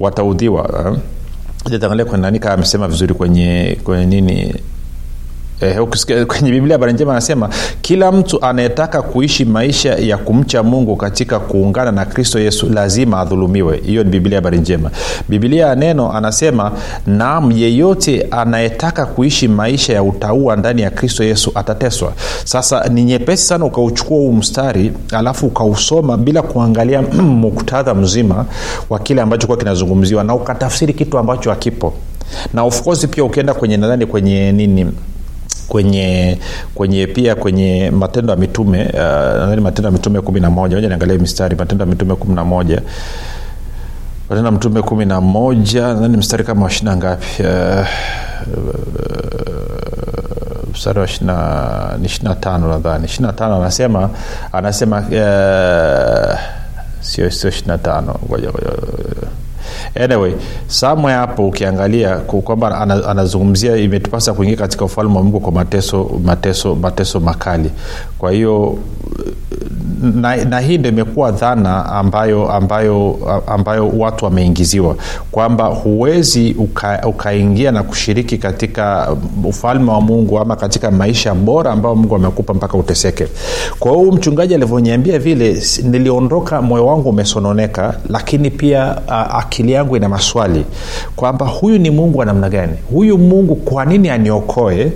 wataudhiwa 0.00 0.70
eh? 1.72 1.80
tangalia 1.80 2.04
kwenye 2.04 2.22
nani 2.22 2.40
amesema 2.44 2.88
vizuri 2.88 3.14
kwenye 3.14 3.78
kwenye 3.84 4.06
nini 4.06 4.54
Eh, 5.60 5.78
kwenye 6.26 6.50
biblia 6.50 6.74
habari 6.74 7.02
anasema 7.02 7.48
kila 7.82 8.12
mtu 8.12 8.42
anayetaka 8.44 9.02
kuishi 9.02 9.44
maisha 9.44 9.94
ya 9.94 10.16
kumcha 10.16 10.62
mungu 10.62 10.96
katika 10.96 11.38
kuungana 11.38 11.92
na 11.92 12.04
kristo 12.04 12.38
yesu 12.38 12.68
lazima 12.68 13.20
adhulumiwe. 13.20 13.80
Hiyo 13.86 14.04
ni 14.04 14.10
biblia 14.10 14.38
habari 14.38 14.58
njema. 14.58 14.90
Biblia 15.28 15.66
ya 15.66 15.74
neno 15.74 16.12
anasema 16.12 16.72
naam 17.06 17.52
yeyote 17.52 18.26
anayetaka 18.30 19.06
kuishi 19.06 19.48
maisha 19.48 19.92
ya 19.92 20.02
utaua 20.02 20.56
ndani 20.56 20.82
ya 20.82 20.90
kristo 20.90 21.24
yesu 21.24 21.52
atateswa. 21.54 22.12
Sasa 22.44 22.88
ni 22.88 23.04
nyepesi 23.04 23.42
sana 23.46 23.64
ukauchukua 23.64 24.16
huu 24.16 24.32
mstari 24.32 24.92
alafu 25.12 25.46
ukausoma 25.46 26.16
bila 26.16 26.42
kuangalia 26.42 27.02
muktadha 27.42 27.94
mzima 27.94 28.44
wa 28.90 28.98
kile 28.98 29.22
ambacho 29.22 29.46
kuwa 29.46 29.58
kinazungumziwa 29.58 30.24
na 30.24 30.34
ukatafsiri 30.34 30.94
kitu 30.94 31.18
ambacho 31.18 31.50
hakipo. 31.50 31.94
Na 32.54 32.62
of 32.62 32.82
course 32.82 33.06
pia 33.06 33.24
ukienda 33.24 33.54
kwenye 33.54 33.76
nadhani 33.76 34.06
kwenye 34.06 34.52
nini 34.52 34.86
kwenye 35.68 36.38
kwenye 36.74 37.06
pia 37.06 37.34
kwenye 37.34 37.90
matendo 37.90 38.32
ya 38.32 38.38
mitume 38.38 38.84
uh, 38.84 39.62
matendo 39.62 39.88
ya 39.88 39.90
mitume 39.90 40.20
kumi 40.20 40.40
na 40.40 40.50
moja. 40.50 40.76
Moja 40.76 40.88
niangalie 40.88 41.18
mistari. 41.18 41.56
Matendo 41.56 41.84
ya 41.84 41.90
mitume 41.90 42.14
kumi 42.14 42.34
na 42.34 42.44
moja. 42.44 42.82
Matendo 44.30 44.46
ya 44.48 44.52
mitume 44.52 44.82
kumi 44.82 45.04
na 45.04 45.20
moja 45.20 45.82
nadhani 45.86 46.16
mstari 46.16 46.44
kama 46.44 46.62
wa 46.64 46.70
shina 46.70 46.96
ngapi? 46.96 47.42
Uh, 47.42 47.86
mstari 50.72 50.98
wa 50.98 51.06
ni 51.98 52.06
ishirina 52.06 52.34
tano 52.34 52.68
nadhani. 52.68 53.04
Ishirina 53.04 53.32
tano 53.32 53.56
anasema 53.56 54.10
anasema 54.52 54.98
uh, 54.98 56.38
sio 57.00 57.30
sio 57.30 57.50
ishirina 57.50 57.78
tano. 57.78 58.16
Ngoja 58.28 58.50
ngoja 58.50 58.70
anyway 59.94 60.32
samwe 60.66 61.12
hapo 61.12 61.46
ukiangalia 61.48 62.16
kwamba 62.16 62.80
anazungumzia 63.08 63.76
imetupasa 63.76 64.32
kuingia 64.32 64.56
katika 64.56 64.84
ufalme 64.84 65.16
wa 65.16 65.22
mungu 65.22 65.40
kwa 65.40 65.52
mateso 65.52 66.10
mateso 66.24 66.74
mateso 66.74 67.20
makali. 67.20 67.70
Kwa 68.18 68.32
hiyo 68.32 68.78
na, 70.02 70.36
na 70.44 70.60
hii 70.60 70.78
ndo 70.78 70.88
imekuwa 70.88 71.30
dhana 71.32 71.86
ambayo 71.86 72.52
ambayo 72.52 73.16
ambayo 73.46 73.88
watu 73.98 74.24
wameingiziwa 74.24 74.96
kwamba 75.30 75.64
huwezi 75.66 76.56
ukaingia 77.04 77.70
uka 77.70 77.78
na 77.78 77.82
kushiriki 77.82 78.38
katika 78.38 79.16
ufalme 79.44 79.90
wa 79.90 80.00
mungu 80.00 80.38
ama 80.38 80.56
katika 80.56 80.90
maisha 80.90 81.34
bora 81.34 81.72
ambayo 81.72 81.94
mungu 81.94 82.14
amekupa 82.16 82.54
mpaka 82.54 82.78
uteseke. 82.78 83.26
Kwa 83.78 83.92
hiyo 83.92 84.12
mchungaji 84.12 84.54
alivyoniambia 84.54 85.18
vile 85.18 85.62
niliondoka 85.82 86.62
moyo 86.62 86.86
wangu 86.86 87.08
umesononeka 87.08 87.94
lakini 88.08 88.50
pia 88.50 88.96
uh, 89.08 89.36
akili 89.36 89.72
yangu 89.72 89.96
ina 89.96 90.08
maswali 90.08 90.64
kwamba 91.16 91.46
huyu 91.46 91.78
ni 91.78 91.90
mungu 91.90 92.18
wa 92.18 92.24
namna 92.24 92.48
gani? 92.48 92.72
Huyu 92.92 93.18
mungu 93.18 93.54
kwa 93.56 93.84
nini 93.84 94.08
aniokoe 94.08 94.92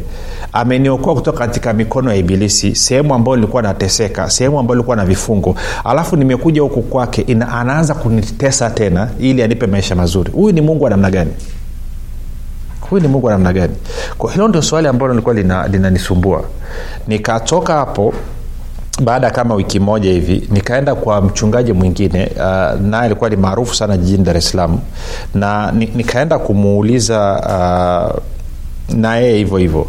ameniokoa 0.52 1.14
kutoka 1.14 1.38
katika 1.38 1.72
mikono 1.72 2.10
ya 2.10 2.16
ibilisi 2.16 2.74
sehemu 2.74 3.14
ambayo 3.14 3.36
nilikuwa 3.36 3.62
nateseka 3.62 4.30
sehemu 4.30 4.58
ambayo 4.58 4.74
nilikuwa 4.76 4.96
na 4.96 5.04
vifungo. 5.04 5.56
Alafu 5.84 6.16
nimekuja 6.16 6.62
huku 6.62 6.82
kwake 6.82 7.26
anaanza 7.52 7.94
kunitesa 7.94 8.70
tena 8.70 9.08
ili 9.20 9.42
anipe 9.42 9.66
maisha 9.66 9.94
mazuri. 9.94 10.30
Huyu 10.32 10.52
ni 10.54 10.60
mungu 10.60 10.84
wa 10.84 10.90
namna 10.90 11.10
gani? 11.10 11.30
Huyu 12.80 13.02
ni 13.02 13.08
mungu 13.08 13.26
wa 13.26 13.32
namna 13.32 13.52
gani? 13.52 13.74
Hilo 14.32 14.48
ndio 14.48 14.62
swali 14.62 14.88
ambalo 14.88 15.12
lilikuwa 15.12 15.34
linanisumbua. 15.68 16.36
Lina 16.38 16.48
nikatoka 17.08 17.74
hapo 17.74 18.14
baada 19.04 19.30
kama 19.30 19.54
wiki 19.54 19.80
moja 19.80 20.10
hivi 20.10 20.48
nikaenda 20.50 20.94
kwa 20.94 21.20
mchungaji 21.20 21.72
mwingine 21.72 22.26
uh, 22.36 22.80
naye 22.80 23.04
alikuwa 23.04 23.30
ni 23.30 23.36
maarufu 23.36 23.74
sana 23.74 23.96
jijini 23.96 24.24
dar 24.24 24.36
es 24.36 24.50
salaam 24.50 24.78
na 25.34 25.72
ni, 25.72 25.86
nikaenda 25.94 26.38
kumuuliza 26.38 27.40
uh, 28.18 28.96
na 28.96 29.16
yeye 29.16 29.36
hivyo 29.38 29.58
hivyo 29.58 29.86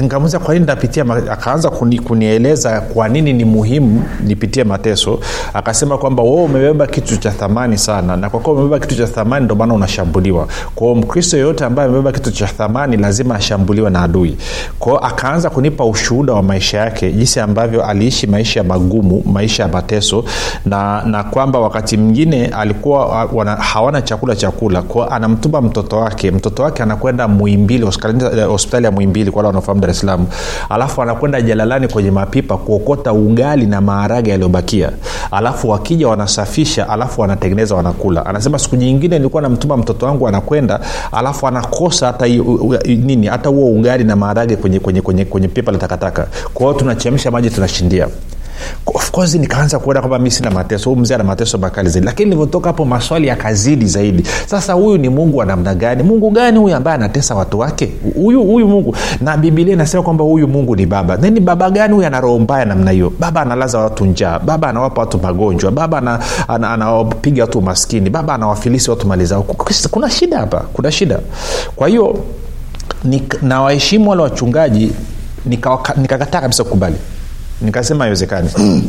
nikamuuliza 0.00 0.38
kwa 0.38 0.54
nini 0.54 0.66
napitia 0.66 1.04
akaanza 1.30 1.70
kuni, 1.70 1.98
kunieleza 1.98 2.80
kwa 2.80 3.08
nini 3.08 3.32
ni 3.32 3.44
muhimu 3.44 4.02
nipitie 4.24 4.64
mateso. 4.64 5.18
Akasema 5.54 5.98
kwamba 5.98 6.22
wewe 6.22 6.42
umebeba 6.42 6.86
kitu 6.86 7.16
cha 7.16 7.30
thamani 7.30 7.78
sana 7.78 8.16
na 8.16 8.30
kwa 8.30 8.40
kuwa 8.40 8.56
umebeba 8.56 8.78
kitu 8.78 8.96
cha 8.96 9.06
thamani 9.06 9.44
ndio 9.44 9.56
maana 9.56 9.74
unashambuliwa. 9.74 10.48
Kwao 10.74 10.94
mkristo 10.94 11.36
yeyote 11.36 11.64
ambaye 11.64 11.88
amebeba 11.88 12.12
kitu 12.12 12.30
cha 12.32 12.46
thamani 12.46 12.96
lazima 12.96 13.34
ashambuliwe 13.34 13.90
na 13.90 14.02
adui. 14.02 14.36
Kwao 14.78 14.98
akaanza 14.98 15.50
kunipa 15.50 15.84
ushuhuda 15.84 16.32
wa 16.32 16.42
maisha 16.42 16.78
yake 16.78 17.12
jinsi 17.12 17.40
ambavyo 17.40 17.84
aliishi 17.84 18.26
maisha 18.26 18.64
magumu 18.64 19.22
maisha 19.26 19.62
ya 19.62 19.68
mateso 19.68 20.24
na 20.66 21.02
na 21.02 21.24
kwamba 21.24 21.58
wakati 21.58 21.96
mwingine 21.96 22.46
alikuwa 22.46 23.06
wana, 23.32 23.56
hawana 23.56 24.02
chakula 24.02 24.36
chakula. 24.36 24.82
Kwao 24.82 25.08
anamtuma 25.10 25.60
mtoto 25.60 25.96
wake. 25.98 26.30
Mtoto 26.30 26.62
wake 26.62 26.82
anakwenda 26.82 27.28
muimbili 27.28 27.84
hospitali 28.46 28.84
ya 28.84 28.90
muimbili 28.90 29.30
kwa 29.30 29.42
wanafahamu 29.70 29.80
dar 29.80 29.90
es 29.90 30.00
salaam. 30.00 30.26
Alafu 30.68 31.02
anakwenda 31.02 31.40
jalalani 31.42 31.88
kwenye 31.88 32.10
mapipa 32.10 32.56
kuokota 32.56 33.12
ugali 33.12 33.66
na 33.66 33.80
maharage 33.80 34.30
yaliyobakia. 34.30 34.90
Alafu 35.30 35.68
wakija 35.68 36.08
wanasafisha 36.08 36.88
alafu 36.88 37.20
wanatengeneza 37.20 37.74
wanakula. 37.74 38.26
Anasema 38.26 38.58
siku 38.58 38.76
nyingine 38.76 39.18
nilikuwa 39.18 39.42
namtuma 39.42 39.76
mtoto 39.76 40.06
wangu 40.06 40.28
anakwenda 40.28 40.80
alafu 41.12 41.46
anakosa 41.48 42.06
hata 42.06 42.26
nini 42.86 43.26
hata 43.26 43.48
huo 43.48 43.70
ugali 43.70 44.04
na 44.04 44.16
maharage 44.16 44.56
kwenye, 44.56 44.80
kwenye, 44.80 45.00
kwenye, 45.00 45.24
kwenye 45.24 45.48
pipa 45.48 45.72
la 45.72 45.78
takataka. 45.78 46.26
Kwa 46.54 46.66
hiyo 46.66 46.78
tunachemsha 46.78 47.30
maji 47.30 47.50
tunashindia 47.50 48.08
of 48.86 49.10
course 49.10 49.34
nikaanza 49.34 49.78
kuona 49.78 50.00
kwamba 50.00 50.18
mi 50.18 50.30
sina 50.30 50.50
mateso. 50.50 50.90
Huyu 50.90 51.02
mzee 51.02 51.14
ana 51.14 51.24
mateso 51.24 51.58
makali 51.58 51.88
zaidi. 51.88 52.06
Lakini 52.06 52.24
nilivyotoka 52.30 52.68
hapo 52.68 52.84
maswali 52.84 53.26
yakazidi 53.26 53.86
zaidi. 53.86 54.24
Sasa 54.46 54.72
huyu 54.72 54.98
ni 54.98 55.08
mungu 55.08 55.38
wa 55.38 55.46
namna 55.46 55.74
gani? 55.74 56.02
Mungu 56.02 56.30
gani 56.30 56.58
huyu 56.58 56.76
ambaye 56.76 56.94
anatesa 56.94 57.34
watu 57.34 57.58
wake? 57.58 57.92
Huyu 58.14 58.42
huyu 58.44 58.68
mungu. 58.68 58.96
Na 59.20 59.36
bibilia 59.36 59.72
inasema 59.74 60.02
kwamba 60.02 60.24
huyu 60.24 60.48
mungu 60.48 60.76
ni 60.76 60.86
baba. 60.86 61.16
Nini 61.16 61.40
baba 61.40 61.70
gani 61.70 61.94
huyu 61.94 62.06
ana 62.06 62.20
roho 62.20 62.38
mbaya 62.38 62.64
namna 62.64 62.90
hiyo? 62.90 63.12
Baba 63.20 63.40
analaza 63.40 63.78
watu 63.78 64.04
njaa. 64.06 64.38
Baba 64.38 64.68
anawapa 64.68 65.00
watu 65.00 65.18
magonjwa. 65.18 65.70
Baba 65.70 65.98
anawapiga 65.98 66.44
ana, 66.48 66.68
ana, 66.68 66.70
ana 66.70 67.42
watu 67.42 67.62
maskini. 67.62 68.10
Baba 68.10 68.34
anawafilisi 68.34 68.90
watu 68.90 69.06
mali 69.06 69.24
zao. 69.24 69.42
Kuna 69.90 70.10
shida 70.10 70.38
hapa. 70.38 70.60
Kuna 70.72 70.92
shida. 70.92 71.20
Kwa 71.76 71.88
hiyo 71.88 72.18
nawaheshimu 73.42 74.10
wale 74.10 74.22
wachungaji 74.22 74.92
nikakataa 75.46 75.94
nika 76.02 76.26
kabisa 76.40 76.64
kukubali 76.64 76.96
nikasema 77.62 78.04
haiwezekani. 78.04 78.50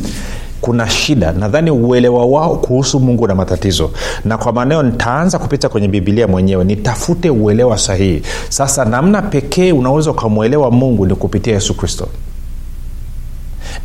Kuna 0.61 0.89
shida. 0.89 1.31
Nadhani 1.31 1.71
uelewa 1.71 2.25
wao 2.25 2.55
kuhusu 2.55 2.99
mungu 2.99 3.27
na 3.27 3.35
matatizo. 3.35 3.91
Na 4.25 4.37
kwa 4.37 4.51
maanao 4.53 4.83
nitaanza 4.83 5.39
kupita 5.39 5.69
kwenye 5.69 5.87
bibilia 5.87 6.27
mwenyewe. 6.27 6.63
Nitafute 6.63 7.29
uelewa 7.29 7.77
sahihi. 7.77 8.21
Sasa 8.49 8.85
namna 8.85 9.21
pekee 9.21 9.71
unaweza 9.71 10.11
ukamwelewa 10.11 10.71
mungu 10.71 11.05
ni 11.05 11.15
kupitia 11.15 11.53
yesu 11.53 11.73
kristo. 11.73 12.07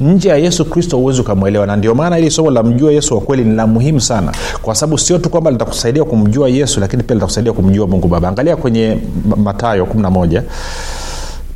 Nje 0.00 0.28
ya 0.28 0.36
yesu 0.36 0.64
kristo 0.64 0.96
huwezi 0.96 1.20
ukamwelewa. 1.20 1.66
Na 1.66 1.76
ndio 1.76 1.94
maana 1.94 2.16
hili 2.16 2.30
somo 2.30 2.50
la 2.50 2.62
mjua 2.62 2.92
yesu 2.92 3.14
wa 3.14 3.20
kweli 3.20 3.44
ni 3.44 3.54
la 3.54 3.66
muhimu 3.66 4.00
sana. 4.00 4.32
Kwa 4.62 4.74
sababu 4.74 4.98
sio 4.98 5.18
tu 5.18 5.30
kwamba 5.30 5.50
litakusaidia 5.50 6.04
kumjua 6.04 6.48
yesu 6.48 6.80
lakini 6.80 7.02
pia 7.02 7.14
litakusaidia 7.14 7.52
kumjua 7.52 7.86
mungu 7.86 8.08
baba. 8.08 8.28
Angalia 8.28 8.56
kwenye 8.56 8.98
matayo 9.36 9.84
11 9.84 10.42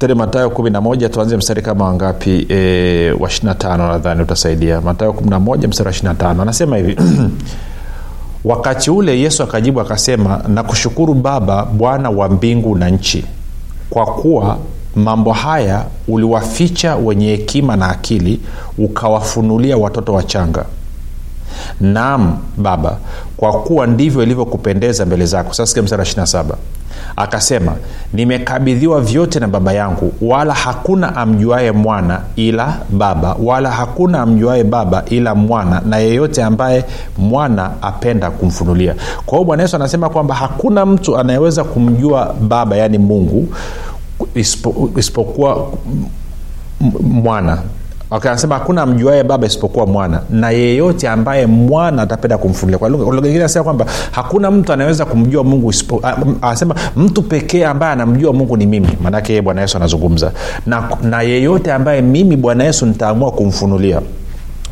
tele 0.01 0.15
matayo 0.15 0.49
11 0.49 1.09
tuanze 1.09 1.37
mstari 1.37 1.63
kama 1.63 1.85
wangapi? 1.85 2.47
E, 2.49 3.11
wa 3.21 3.29
25 3.29 3.77
nadhani 3.77 4.23
utasaidia. 4.23 4.81
Matayo 4.81 5.11
11 5.13 5.69
mstari 5.69 5.87
wa 5.89 6.15
25 6.15 6.43
anasema 6.43 6.77
hivi 6.77 6.97
wakati 8.45 8.91
ule 8.91 9.21
yesu 9.21 9.43
akajibu 9.43 9.81
akasema 9.81 10.43
nakushukuru 10.49 11.15
baba 11.15 11.65
bwana 11.65 12.11
wa 12.11 12.29
mbingu 12.29 12.77
na 12.77 12.89
nchi 12.91 13.25
kwa 13.91 14.07
kuwa 14.07 14.59
mambo 14.97 15.33
haya 15.33 15.85
uliwaficha 16.09 16.97
wenye 16.97 17.27
hekima 17.27 17.77
na 17.77 17.89
akili 17.89 18.41
ukawafunulia 18.79 19.77
watoto 19.77 20.13
wachanga. 20.13 20.65
Naam 21.81 22.39
baba 22.57 22.97
kwa 23.37 23.53
kuwa 23.53 23.87
ndivyo 23.87 24.23
ilivyokupendeza 24.23 25.07
mbele 25.07 25.27
zako. 25.27 25.53
Sasa 25.55 25.83
mstari 25.83 26.01
wa 26.01 26.07
27 26.09 26.45
akasema 27.17 27.73
nimekabidhiwa 28.13 29.01
vyote 29.01 29.41
na 29.41 29.49
baba 29.49 29.73
yangu 29.73 30.13
wala 30.21 30.55
hakuna 30.55 31.17
amjuaye 31.17 31.73
mwana 31.73 32.21
ila 32.37 32.77
baba 32.91 33.37
wala 33.43 33.71
hakuna 33.71 34.21
amjuaye 34.23 34.65
baba 34.65 35.05
ila 35.11 35.35
mwana 35.35 35.81
na 35.87 35.97
yeyote 35.99 36.43
ambaye 36.43 36.85
mwana 37.19 37.71
apenda 37.83 38.31
kumfunulia. 38.31 38.95
Kwa 39.27 39.39
hiyo 39.39 39.45
bwana 39.47 39.63
yesu 39.63 39.77
anasema 39.77 40.09
kwamba 40.09 40.35
hakuna 40.35 40.87
mtu 40.87 41.19
anayeweza 41.19 41.65
kumjua 41.65 42.35
baba 42.41 42.77
yaani 42.77 42.99
mungu 42.99 43.49
isipo, 44.35 44.91
isipokuwa 44.97 45.69
mwana 47.03 47.59
anasema 48.11 48.55
hakuna 48.55 48.87
mjuae 48.87 49.23
baba 49.25 49.47
isipokuwa 49.47 49.87
mwana. 49.87 50.21
Na 50.31 50.51
yeyote 50.51 51.09
ambaye 51.09 51.47
mwana 51.47 52.03
atapenda 52.03 52.39
kumfunulia. 52.39 52.79
Kwa 52.79 52.89
anasema 53.41 53.65
kwamba 53.65 53.87
hakuna 54.11 54.51
mtu 54.51 54.73
anaweza 54.73 55.05
kumjua 55.05 55.45
mungu 55.45 55.73
anasema 56.43 56.75
mtu 56.97 57.23
pekee 57.23 57.65
ambaye 57.65 57.93
anamjua 57.93 58.33
mungu 58.33 58.57
ni 58.57 58.67
mimi. 58.67 58.89
Maanake 59.03 59.33
yeye 59.33 59.43
bwana 59.43 59.61
yesu 59.61 59.77
anazungumza. 59.77 60.33
Na, 60.67 60.89
na 61.03 61.23
yeyote 61.23 61.73
ambaye 61.73 62.03
mimi 62.03 62.37
bwana 62.37 62.65
yesu 62.65 62.87
nitaamua 62.87 63.31
kumfunulia 63.33 64.01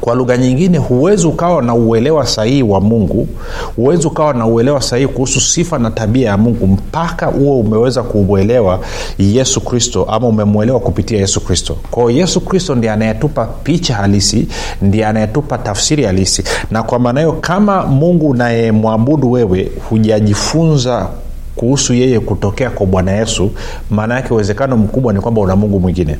kwa 0.09 0.17
lugha 0.17 0.37
nyingine 0.37 0.79
huwezi 0.79 1.27
ukawa 1.27 1.62
na 1.62 1.75
uelewa 1.75 2.27
sahihi 2.27 2.62
wa 2.62 2.81
mungu 2.81 3.29
huwezi 3.77 4.07
ukawa 4.07 4.35
na 4.35 4.47
uelewa 4.47 4.81
sahihi 4.83 5.09
kuhusu 5.09 5.41
sifa 5.41 5.79
na 5.79 5.91
tabia 5.91 6.29
ya 6.29 6.37
mungu 6.37 6.67
mpaka 6.67 7.27
huo 7.27 7.61
umeweza 7.61 8.03
kumwelewa 8.03 8.81
yesu 9.19 9.61
kristo 9.61 10.05
ama 10.05 10.27
umemwelewa 10.29 10.81
kupitia 10.81 11.19
yesu 11.19 11.41
kristo. 11.41 11.77
Kwao 11.91 12.11
yesu 12.11 12.41
kristo 12.41 12.75
ndiye 12.75 12.93
anayetupa 12.93 13.47
picha 13.47 13.95
halisi 13.95 14.49
ndiye 14.83 15.07
anayetupa 15.07 15.59
tafsiri 15.59 16.05
halisi. 16.05 16.45
Na 16.71 16.83
kwa 16.83 16.99
maana 16.99 17.21
hiyo 17.21 17.33
kama 17.33 17.87
mungu 17.87 18.29
unayemwabudu 18.29 19.33
wewe 19.33 19.73
hujajifunza 19.91 21.09
kuhusu 21.57 21.95
yeye 21.95 22.21
kutokea 22.21 22.71
kwa 22.71 22.87
bwana 22.87 23.12
yesu 23.12 23.50
maana 23.91 24.15
yake 24.15 24.35
uwezekano 24.35 24.77
mkubwa 24.77 25.12
ni 25.12 25.21
kwamba 25.21 25.41
una 25.41 25.57
mungu 25.57 25.81
mwingine 25.81 26.17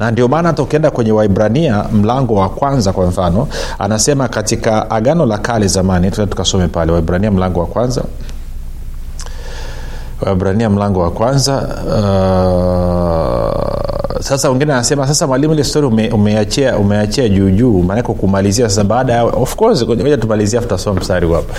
na 0.00 0.10
ndio 0.10 0.28
maana 0.28 0.48
hata 0.48 0.62
ukienda 0.62 0.90
kwenye 0.90 1.12
waibrania 1.12 1.84
mlango 1.92 2.34
wa 2.34 2.48
kwanza 2.48 2.92
kwa 2.92 3.06
mfano 3.06 3.48
anasema 3.78 4.28
katika 4.28 4.90
agano 4.90 5.26
la 5.26 5.38
kale 5.38 5.66
zamani 5.66 6.10
tukasome 6.10 6.68
pale 6.68 6.92
waibrania 6.92 7.30
mlango 7.30 7.60
wa 7.60 7.66
kwanza 7.66 8.02
waibrania 10.22 10.70
mlango 10.70 11.00
wa 11.00 11.10
kwanza. 11.10 11.68
Uh, 11.86 13.64
sasa 14.20 14.50
wengine 14.50 14.72
anasema 14.72 15.06
sasa 15.06 15.26
mwalimu 15.26 15.54
ile 15.54 15.64
story 15.64 15.86
ume, 15.86 16.10
umeachia 16.10 16.78
umeachia 16.78 17.28
juujuu 17.28 17.82
maanake 17.82 18.12
kumalizia 18.12 18.68
sasa 18.68 18.84
baada 18.84 19.12
ya 19.12 19.24
of 19.24 19.56
course 19.56 19.82
moja 19.82 20.16
tumalizia 20.16 20.60
tutasoma 20.60 21.00
mstari 21.00 21.32
hapa. 21.32 21.54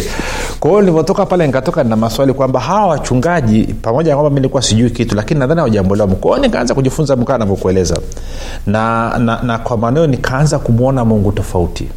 Kwa 0.60 0.70
hiyo 0.70 0.80
nilivyotoka 0.80 1.26
pale 1.26 1.46
nikatoka 1.46 1.84
na 1.84 1.96
maswali 1.96 2.32
kwamba 2.32 2.60
hawa 2.60 2.86
wachungaji 2.86 3.64
pamoja 3.82 4.10
na 4.10 4.16
kwamba 4.16 4.30
mi 4.30 4.36
nilikuwa 4.36 4.62
sijui 4.62 4.90
kitu 4.90 5.16
lakini 5.16 5.40
nadhani 5.40 5.58
hawajambolewa 5.58 6.08
kwao 6.08 6.38
nikaanza 6.38 6.74
kujifunza 6.74 7.16
mkaa 7.16 7.34
anavyokueleza 7.34 7.98
na, 8.66 9.18
na, 9.18 9.42
na 9.42 9.58
kwa 9.58 9.76
maneo 9.76 10.06
nikaanza 10.06 10.58
kumwona 10.58 11.04
mungu 11.04 11.32
tofauti 11.32 11.88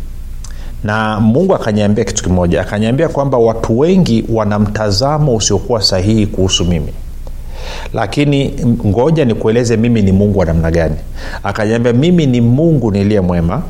na 0.83 1.19
mungu 1.19 1.55
akanyambia 1.55 2.03
kitu 2.05 2.23
kimoja 2.23 2.61
akanyambia 2.61 3.09
kwamba 3.09 3.37
watu 3.37 3.79
wengi 3.79 4.25
wana 4.29 4.59
mtazamo 4.59 5.35
usiokuwa 5.35 5.81
sahihi 5.81 6.27
kuhusu 6.27 6.65
mimi. 6.65 6.93
Lakini 7.93 8.53
ngoja 8.85 9.25
nikueleze 9.25 9.77
mimi 9.77 10.01
ni 10.01 10.11
mungu 10.11 10.39
wa 10.39 10.45
namna 10.45 10.71
gani. 10.71 10.95
Akanyambia 11.43 11.93
mimi 11.93 12.25
ni 12.25 12.41
mungu 12.41 12.91
niliye 12.91 13.21
mwema 13.21 13.61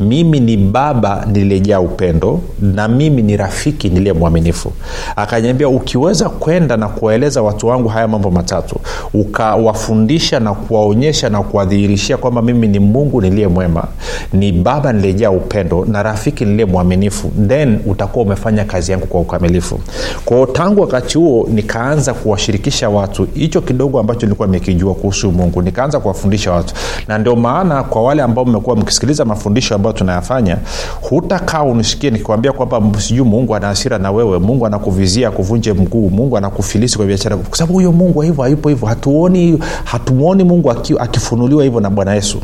mimi 0.00 0.40
ni 0.40 0.56
baba 0.56 1.26
niliyejaa 1.32 1.80
upendo 1.80 2.40
na 2.60 2.88
mimi 2.88 3.22
ni 3.22 3.36
rafiki 3.36 3.88
niliye 3.88 4.12
mwaminifu. 4.12 4.72
Akanyambia 5.16 5.68
ukiweza 5.68 6.28
kwenda 6.28 6.76
na 6.76 6.88
kuwaeleza 6.88 7.42
watu 7.42 7.66
wangu 7.66 7.88
haya 7.88 8.08
mambo 8.08 8.30
matatu 8.30 8.76
ukawafundisha 9.14 10.40
na 10.40 10.54
kuwaonyesha 10.54 11.28
na 11.28 11.42
kuwadhihirishia 11.42 12.16
kwamba 12.16 12.42
mimi 12.42 12.68
ni 12.68 12.78
mungu 12.78 13.20
niliye 13.20 13.48
mwema 13.48 13.84
ni 14.32 14.52
baba 14.52 14.92
niliyejaa 14.92 15.30
upendo 15.30 15.84
na 15.84 16.02
rafiki 16.02 16.44
niliye 16.44 16.64
mwaminifu 16.66 17.30
then 17.48 17.78
utakuwa 17.86 18.24
umefanya 18.24 18.64
kazi 18.64 18.92
yangu 18.92 19.06
kwa 19.06 19.20
ukamilifu. 19.20 19.80
Kwao 20.24 20.46
tangu 20.46 20.80
wakati 20.80 21.18
huo 21.18 21.48
nikaanza 21.52 22.14
kuwashirikisha 22.14 22.88
watu. 22.88 23.26
Hicho 23.34 23.60
kidogo 23.60 23.98
ambacho 24.00 24.26
nilikuwa 24.26 24.48
nimekijua 24.48 24.94
kuhusu 24.94 25.32
mungu 25.32 25.62
nikaanza 25.62 26.00
kuwafundisha 26.00 26.52
watu. 26.52 26.74
Na 27.08 27.18
ndio 27.18 27.36
maana 27.36 27.82
kwa 27.82 28.02
wale 28.02 28.22
ambao 28.22 28.44
mmekuwa 28.44 28.76
mkisikiliza 28.76 29.24
mafundisho 29.24 29.74
ambayo 29.86 29.98
tunayafanya 29.98 30.58
hutakaa 31.00 31.62
unisikie 31.62 32.10
nikikwambia 32.10 32.52
kwamba 32.52 33.00
sijui 33.00 33.24
mungu 33.26 33.54
ana 33.54 33.66
hasira 33.66 33.98
na 33.98 34.10
wewe 34.12 34.38
mungu 34.38 34.66
anakuvizia 34.66 35.30
kuvunje 35.30 35.72
mguu 35.72 36.10
mungu 36.10 36.36
anakufilisi 36.36 36.96
kwa 36.96 37.06
biashara 37.06 37.36
kwa 37.36 37.58
sababu 37.58 37.72
huyo 37.74 37.92
mungu 37.92 38.20
hivyo 38.22 38.42
hayupo 38.42 38.68
hivyo. 38.68 38.88
Hatuoni 38.88 39.58
hatumwoni 39.84 40.44
mungu 40.44 40.70
akifunuliwa 40.98 41.64
hivyo 41.64 41.80
na 41.80 41.90
bwana 41.90 42.14
yesu. 42.14 42.40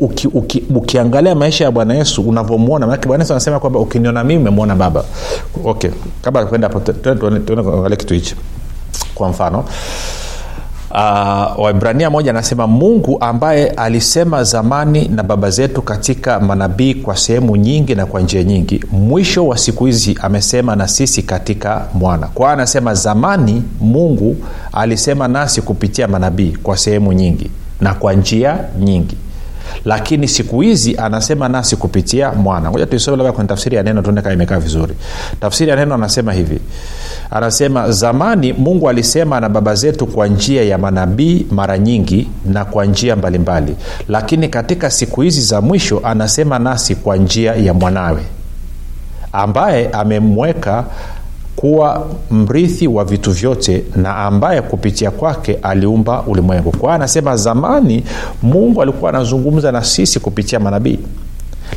Uki, 0.00 0.28
uki, 0.28 0.64
ukiangalia 0.74 1.34
maisha 1.34 1.64
ya 1.64 1.70
bwana 1.70 1.94
yesu 1.94 2.22
unavyomwona 2.22 2.86
manake 2.86 3.08
bwana 3.08 3.24
yesu 3.24 3.32
anasema 3.32 3.60
kwamba 3.60 3.78
ukiniona 3.80 4.24
mimi 4.24 4.40
umemwona 4.40 4.74
baba. 4.74 5.04
Okay 5.64 5.90
kabla 6.22 6.46
kwenda 6.46 6.68
hapo 6.68 6.80
tuangalia 7.46 7.96
kitu 7.96 8.14
hichi. 8.14 8.36
Kwa 9.14 9.28
mfano 9.28 9.64
uh, 10.90 11.64
waibrania 11.64 12.10
moja 12.10 12.30
anasema 12.30 12.66
mungu 12.66 13.16
ambaye 13.20 13.68
alisema 13.68 14.44
zamani 14.44 15.08
na 15.08 15.22
baba 15.22 15.50
zetu 15.50 15.82
katika 15.82 16.40
manabii 16.40 16.94
kwa 16.94 17.16
sehemu 17.16 17.56
nyingi 17.56 17.94
na 17.94 18.06
kwa 18.06 18.20
njia 18.20 18.44
nyingi 18.44 18.84
mwisho 18.92 19.46
wa 19.46 19.58
siku 19.58 19.86
hizi 19.86 20.18
amesema 20.22 20.76
na 20.76 20.88
sisi 20.88 21.22
katika 21.22 21.86
mwana. 21.94 22.26
Kwa 22.26 22.52
anasema 22.52 22.94
zamani 22.94 23.62
mungu 23.80 24.36
alisema 24.72 25.28
nasi 25.28 25.62
kupitia 25.62 26.08
manabii 26.08 26.56
kwa 26.62 26.76
sehemu 26.76 27.12
nyingi 27.12 27.50
na 27.80 27.94
kwa 27.94 28.12
njia 28.12 28.58
nyingi 28.80 29.16
lakini 29.84 30.28
siku 30.28 30.60
hizi 30.60 30.96
anasema 30.96 31.48
nasi 31.48 31.76
kupitia 31.76 32.32
mwana. 32.32 32.70
Ngoja 32.70 32.86
tuisome 32.86 33.16
labda 33.16 33.32
kwenye 33.32 33.48
tafsiri 33.48 33.76
ya 33.76 33.82
neno 33.82 34.02
tuone 34.02 34.22
kama 34.22 34.34
imekaa 34.34 34.58
vizuri. 34.58 34.94
Tafsiri 35.40 35.70
ya 35.70 35.76
neno 35.76 35.94
anasema 35.94 36.32
hivi. 36.32 36.58
Anasema 37.30 37.90
zamani 37.90 38.52
mungu 38.52 38.88
alisema 38.88 39.40
na 39.40 39.48
baba 39.48 39.74
zetu 39.74 40.06
kwa 40.06 40.26
njia 40.28 40.64
ya 40.64 40.78
manabii 40.78 41.46
mara 41.50 41.78
nyingi 41.78 42.28
na 42.46 42.64
kwa 42.64 42.84
njia 42.86 43.16
mbalimbali. 43.16 43.76
Lakini 44.08 44.48
katika 44.48 44.90
siku 44.90 45.20
hizi 45.20 45.40
za 45.42 45.60
mwisho 45.60 46.00
anasema 46.04 46.58
nasi 46.58 46.94
kwa 46.94 47.16
njia 47.16 47.54
ya 47.54 47.74
mwanawe 47.74 48.22
ambaye 49.32 49.88
amemweka 49.88 50.84
kuwa 51.60 52.06
mrithi 52.30 52.86
wa 52.88 53.04
vitu 53.04 53.32
vyote 53.32 53.84
na 53.96 54.16
ambaye 54.16 54.62
kupitia 54.62 55.10
kwake 55.10 55.58
aliumba 55.62 56.22
ulimwengu. 56.22 56.70
Kwa 56.70 56.94
anasema 56.94 57.36
zamani 57.36 58.04
mungu 58.42 58.82
alikuwa 58.82 59.10
anazungumza 59.10 59.72
na 59.72 59.84
sisi 59.84 60.20
kupitia 60.20 60.60
manabii 60.60 60.98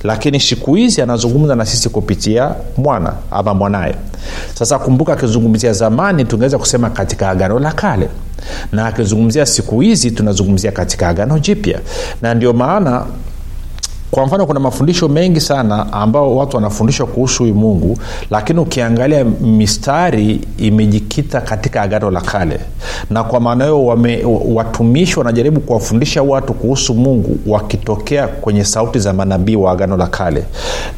lakini 0.04 0.40
siku 0.40 0.76
hizi 0.76 1.02
anazungumza 1.02 1.56
na 1.56 1.66
sisi 1.66 1.90
kupitia 1.90 2.56
mwana 2.78 3.14
ama 3.32 3.54
mwanaye. 3.54 3.96
Sasa 4.54 4.80
kumbuka 4.80 5.14
akizungumzia 5.14 5.74
zamani 5.74 6.26
tungeweza 6.26 6.58
kusema 6.58 6.90
katika 6.90 7.30
agano 7.30 7.60
la 7.60 7.72
kale 7.72 8.10
na 8.72 8.86
akizungumzia 8.86 9.46
siku 9.46 9.80
hizi 9.80 10.12
tunazungumzia 10.12 10.72
katika 10.72 11.08
agano 11.10 11.40
jipya. 11.40 11.80
Na 12.22 12.34
ndio 12.34 12.54
maana 12.54 13.06
kwa 14.12 14.26
mfano 14.26 14.46
kuna 14.46 14.60
mafundisho 14.60 15.08
mengi 15.08 15.40
sana 15.42 15.94
ambao 15.94 16.36
watu 16.36 16.56
wanafundishwa 16.56 17.08
kuhusu 17.08 17.44
huyu 17.44 17.56
mungu 17.56 17.98
lakini 18.30 18.60
ukiangalia 18.60 19.24
mistari 19.26 20.42
imejikita 20.58 21.42
katika 21.42 21.82
agano 21.82 22.12
la 22.12 22.22
kale. 22.22 22.60
Na 23.10 23.24
kwa 23.24 23.40
maana 23.40 23.64
hiyo 23.64 23.86
watumishi 24.56 25.20
wanajaribu 25.20 25.60
kuwafundisha 25.62 26.24
watu 26.24 26.54
kuhusu 26.54 26.94
mungu 26.94 27.38
wakitokea 27.48 28.28
kwenye 28.28 28.64
sauti 28.64 29.00
za 29.00 29.14
manabii 29.14 29.56
wa 29.56 29.72
agano 29.72 29.98
la 29.98 30.08
kale. 30.08 30.44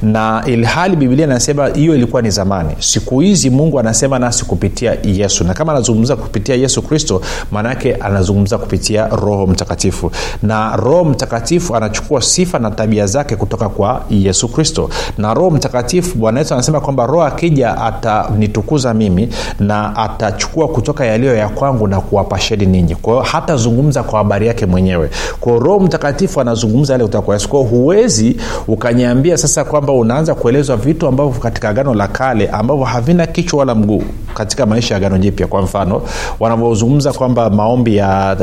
Na 0.02 0.44
ilhali 0.46 0.96
bibilia 0.96 1.26
inasema 1.26 1.68
hiyo 1.68 1.96
ilikuwa 1.96 2.22
ni 2.22 2.30
zamani 2.30 2.70
siku 2.80 3.20
hizi 3.20 3.50
mungu 3.50 3.80
anasema 3.80 4.20
nasi 4.20 4.46
kupitia 4.46 4.98
yesu. 5.04 5.44
Na 5.44 5.54
kama 5.54 5.72
anazungumza 5.72 6.16
kupitia 6.16 6.56
yesu 6.56 6.82
kristo 6.82 7.22
maanaake 7.52 7.96
anazungumza 7.96 8.58
kupitia 8.58 9.08
roho 9.08 9.48
mtakatifu. 9.48 10.12
Na 10.44 10.76
roho 10.76 11.06
mtakatifu 11.06 11.76
anachukua 11.76 12.22
sifa 12.22 12.60
na 12.60 12.72
tabia 12.72 13.03
zake 13.08 13.36
kutoka 13.36 13.70
kwa 13.70 14.02
yesu 14.10 14.48
kristo. 14.48 14.90
Na 15.18 15.34
roho 15.34 15.50
mtakatifu 15.50 16.18
bwana 16.18 16.40
yesu 16.40 16.54
anasema 16.54 16.82
kwamba 16.82 17.06
roho 17.06 17.24
akija 17.24 17.78
atanitukuza 17.82 18.94
mimi 18.94 19.30
na 19.60 19.96
atachukua 19.96 20.68
kutoka 20.68 21.06
yaliyo 21.06 21.36
ya 21.36 21.50
kwangu 21.50 21.88
na 21.88 22.02
kuwapasheni 22.02 22.66
ninyi. 22.66 22.96
Kwao 22.96 23.22
hatazungumza 23.22 24.04
kwa 24.04 24.18
habari 24.20 24.48
yake 24.48 24.66
mwenyewe. 24.66 25.10
Kwao 25.40 25.60
roho 25.60 25.80
mtakatifu 25.80 26.42
anazungumza 26.42 26.94
yale 26.94 27.04
kutoka 27.06 27.22
kwa 27.26 27.36
yesu. 27.36 27.50
Kwao 27.50 27.64
huwezi 27.64 28.38
ukaniambia 28.68 29.38
sasa 29.38 29.64
kwamba 29.64 29.94
unaanza 29.94 30.36
kuelezwa 30.36 30.78
vitu 30.78 31.08
ambavyo 31.08 31.40
katika 31.42 31.70
agano 31.70 31.94
la 31.94 32.08
kale 32.08 32.48
ambavyo 32.48 32.86
havina 32.86 33.28
kichwa 33.28 33.60
wala 33.60 33.76
mguu 33.76 34.04
katika 34.34 34.66
maisha 34.66 34.94
ya 34.94 34.98
agano 34.98 35.18
jipya. 35.18 35.48
Kwa 35.48 35.62
mfano 35.62 36.02
wanavyozungumza 36.40 37.14
kwamba 37.14 37.50
maombi 37.50 37.96
ya 37.98 38.38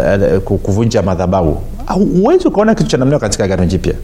uh, 0.49 0.59
kuvunja 0.59 1.03
madhabahu. 1.03 1.61
Huwezi 2.21 2.49
ukaona 2.49 2.75
kitu 2.75 2.89
cha 2.91 2.97
namna 2.97 3.19
katika 3.19 3.45
agano 3.45 3.67
jipya 3.67 3.95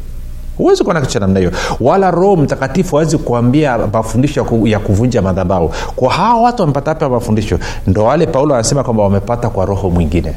huwezi 0.58 0.84
kuona 0.84 1.00
kitu 1.00 1.12
cha 1.12 1.20
namna 1.20 1.38
hiyo. 1.38 1.52
Wala 1.80 2.10
roho 2.10 2.36
mtakatifu 2.36 2.96
awezi 2.96 3.18
kuambia 3.18 3.78
mafundisho 3.92 4.46
ya 4.64 4.78
kuvunja 4.78 5.22
madhabau 5.22 5.72
kwa 5.96 6.12
hawa 6.12 6.42
watu 6.42 6.62
wamepata 6.62 6.90
hapa 6.90 7.08
mafundisho 7.08 7.58
ndo 7.86 8.04
wale 8.04 8.26
paulo 8.26 8.54
anasema 8.54 8.84
kwamba 8.84 9.02
wamepata 9.02 9.48
kwa 9.50 9.64
roho 9.64 9.90
mwingine. 9.90 10.32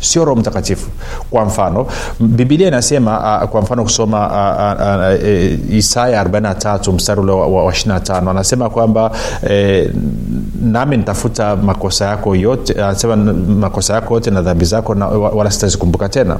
Sio 0.00 0.24
roho 0.24 0.40
mtakatifu. 0.40 0.90
Kwa 1.30 1.44
mfano 1.44 1.86
bibilia 2.20 2.68
inasema 2.68 3.40
uh, 3.42 3.48
kwa 3.48 3.62
mfano 3.62 3.82
kusoma 3.82 4.26
uh, 4.26 4.82
uh, 4.82 5.68
uh, 5.70 5.74
isaya 5.76 6.24
43 6.24 6.92
mstari 6.92 7.20
ule 7.20 7.32
wa, 7.32 7.46
wa 7.46 7.72
25 7.72 8.30
anasema 8.30 8.70
kwamba 8.70 9.10
eh, 9.48 9.90
nami 10.62 10.96
nitafuta 10.96 11.56
makosa 11.56 12.04
yako 12.06 12.36
yote 12.36 12.72
anasema 12.84 13.16
makosa 13.16 13.94
yako 13.94 14.14
yote 14.14 14.30
na 14.30 14.42
dhambi 14.42 14.64
zako 14.64 14.94
na, 14.94 15.06
wala 15.08 15.50
sitazikumbuka 15.50 16.08
tena 16.08 16.36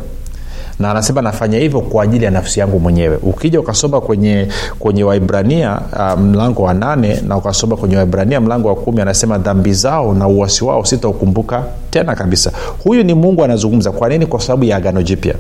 na 0.82 0.90
anasema 0.90 1.22
nafanya 1.22 1.58
hivyo 1.58 1.80
kwa 1.80 2.04
ajili 2.04 2.24
ya 2.24 2.30
nafsi 2.30 2.60
yangu 2.60 2.80
mwenyewe. 2.80 3.18
Ukija 3.22 3.60
ukasoma 3.60 4.00
kwenye 4.00 4.48
kwenye 4.78 5.04
waibrania 5.04 5.80
uh, 5.92 6.20
mlango 6.20 6.62
wa 6.62 6.74
nane 6.74 7.20
na 7.28 7.36
ukasoma 7.36 7.76
kwenye 7.76 7.96
waibrania 7.96 8.40
mlango 8.40 8.68
wa 8.68 8.74
kumi 8.74 9.00
anasema 9.00 9.38
dhambi 9.38 9.72
zao 9.72 10.14
na 10.14 10.28
uwasi 10.28 10.64
wao 10.64 10.84
sitaukumbuka 10.84 11.64
tena 11.90 12.14
kabisa. 12.14 12.52
Huyu 12.84 13.02
ni 13.04 13.14
mungu 13.14 13.44
anazungumza. 13.44 13.92
Kwa 13.92 14.08
nini? 14.08 14.26
Kwa 14.26 14.40
sababu 14.40 14.64
ya 14.64 14.76
agano 14.76 15.02
jipya. 15.02 15.34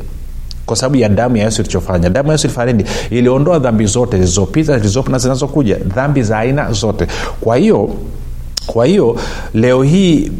Kwa 0.66 0.76
sababu 0.76 0.96
ya 0.96 1.08
damu 1.08 1.36
ya 1.36 1.44
yesu 1.44 1.62
ilichofanya. 1.62 2.10
Damu 2.10 2.28
ya 2.28 2.32
yesu 2.34 2.46
ilifanya 2.46 2.84
iliondoa 3.10 3.58
dhambi 3.58 3.86
zote 3.86 4.16
zilizopita 4.16 4.78
zilizopo 4.78 5.10
na 5.10 5.18
zinazokuja. 5.18 5.76
Dhambi 5.76 6.22
za 6.22 6.38
aina 6.38 6.72
zote. 6.72 7.06
Kwa 7.40 7.56
hiyo 7.56 7.90
kwa 8.66 8.86
hiyo 8.86 9.16
leo 9.54 9.82
hii 9.82 10.30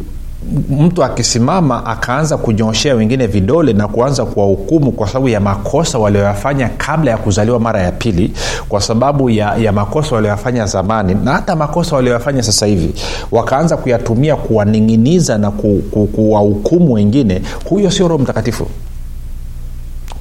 mtu 0.69 1.03
akisimama 1.03 1.85
akaanza 1.85 2.37
kunyoshea 2.37 2.95
wengine 2.95 3.27
vidole 3.27 3.73
na 3.73 3.87
kuanza 3.87 4.25
kuwahukumu 4.25 4.91
kwa 4.91 5.07
sababu 5.07 5.29
ya 5.29 5.39
makosa 5.39 5.97
walioyafanya 5.99 6.69
kabla 6.77 7.11
ya 7.11 7.17
kuzaliwa 7.17 7.59
mara 7.59 7.81
ya 7.81 7.91
pili 7.91 8.33
kwa 8.69 8.81
sababu 8.81 9.29
ya, 9.29 9.55
ya 9.55 9.71
makosa 9.71 10.15
walioyafanya 10.15 10.65
zamani 10.65 11.15
na 11.23 11.31
hata 11.31 11.55
makosa 11.55 11.95
walioyafanya 11.95 12.43
sasa 12.43 12.65
hivi. 12.65 12.93
Wakaanza 13.31 13.77
kuyatumia 13.77 14.35
kuwaning'iniza 14.35 15.37
na 15.37 15.51
ku, 15.51 15.81
ku, 15.91 16.07
kuwahukumu 16.07 16.93
wengine. 16.93 17.41
Huyo 17.69 17.91
sio 17.91 18.07
roho 18.07 18.23
mtakatifu 18.23 18.67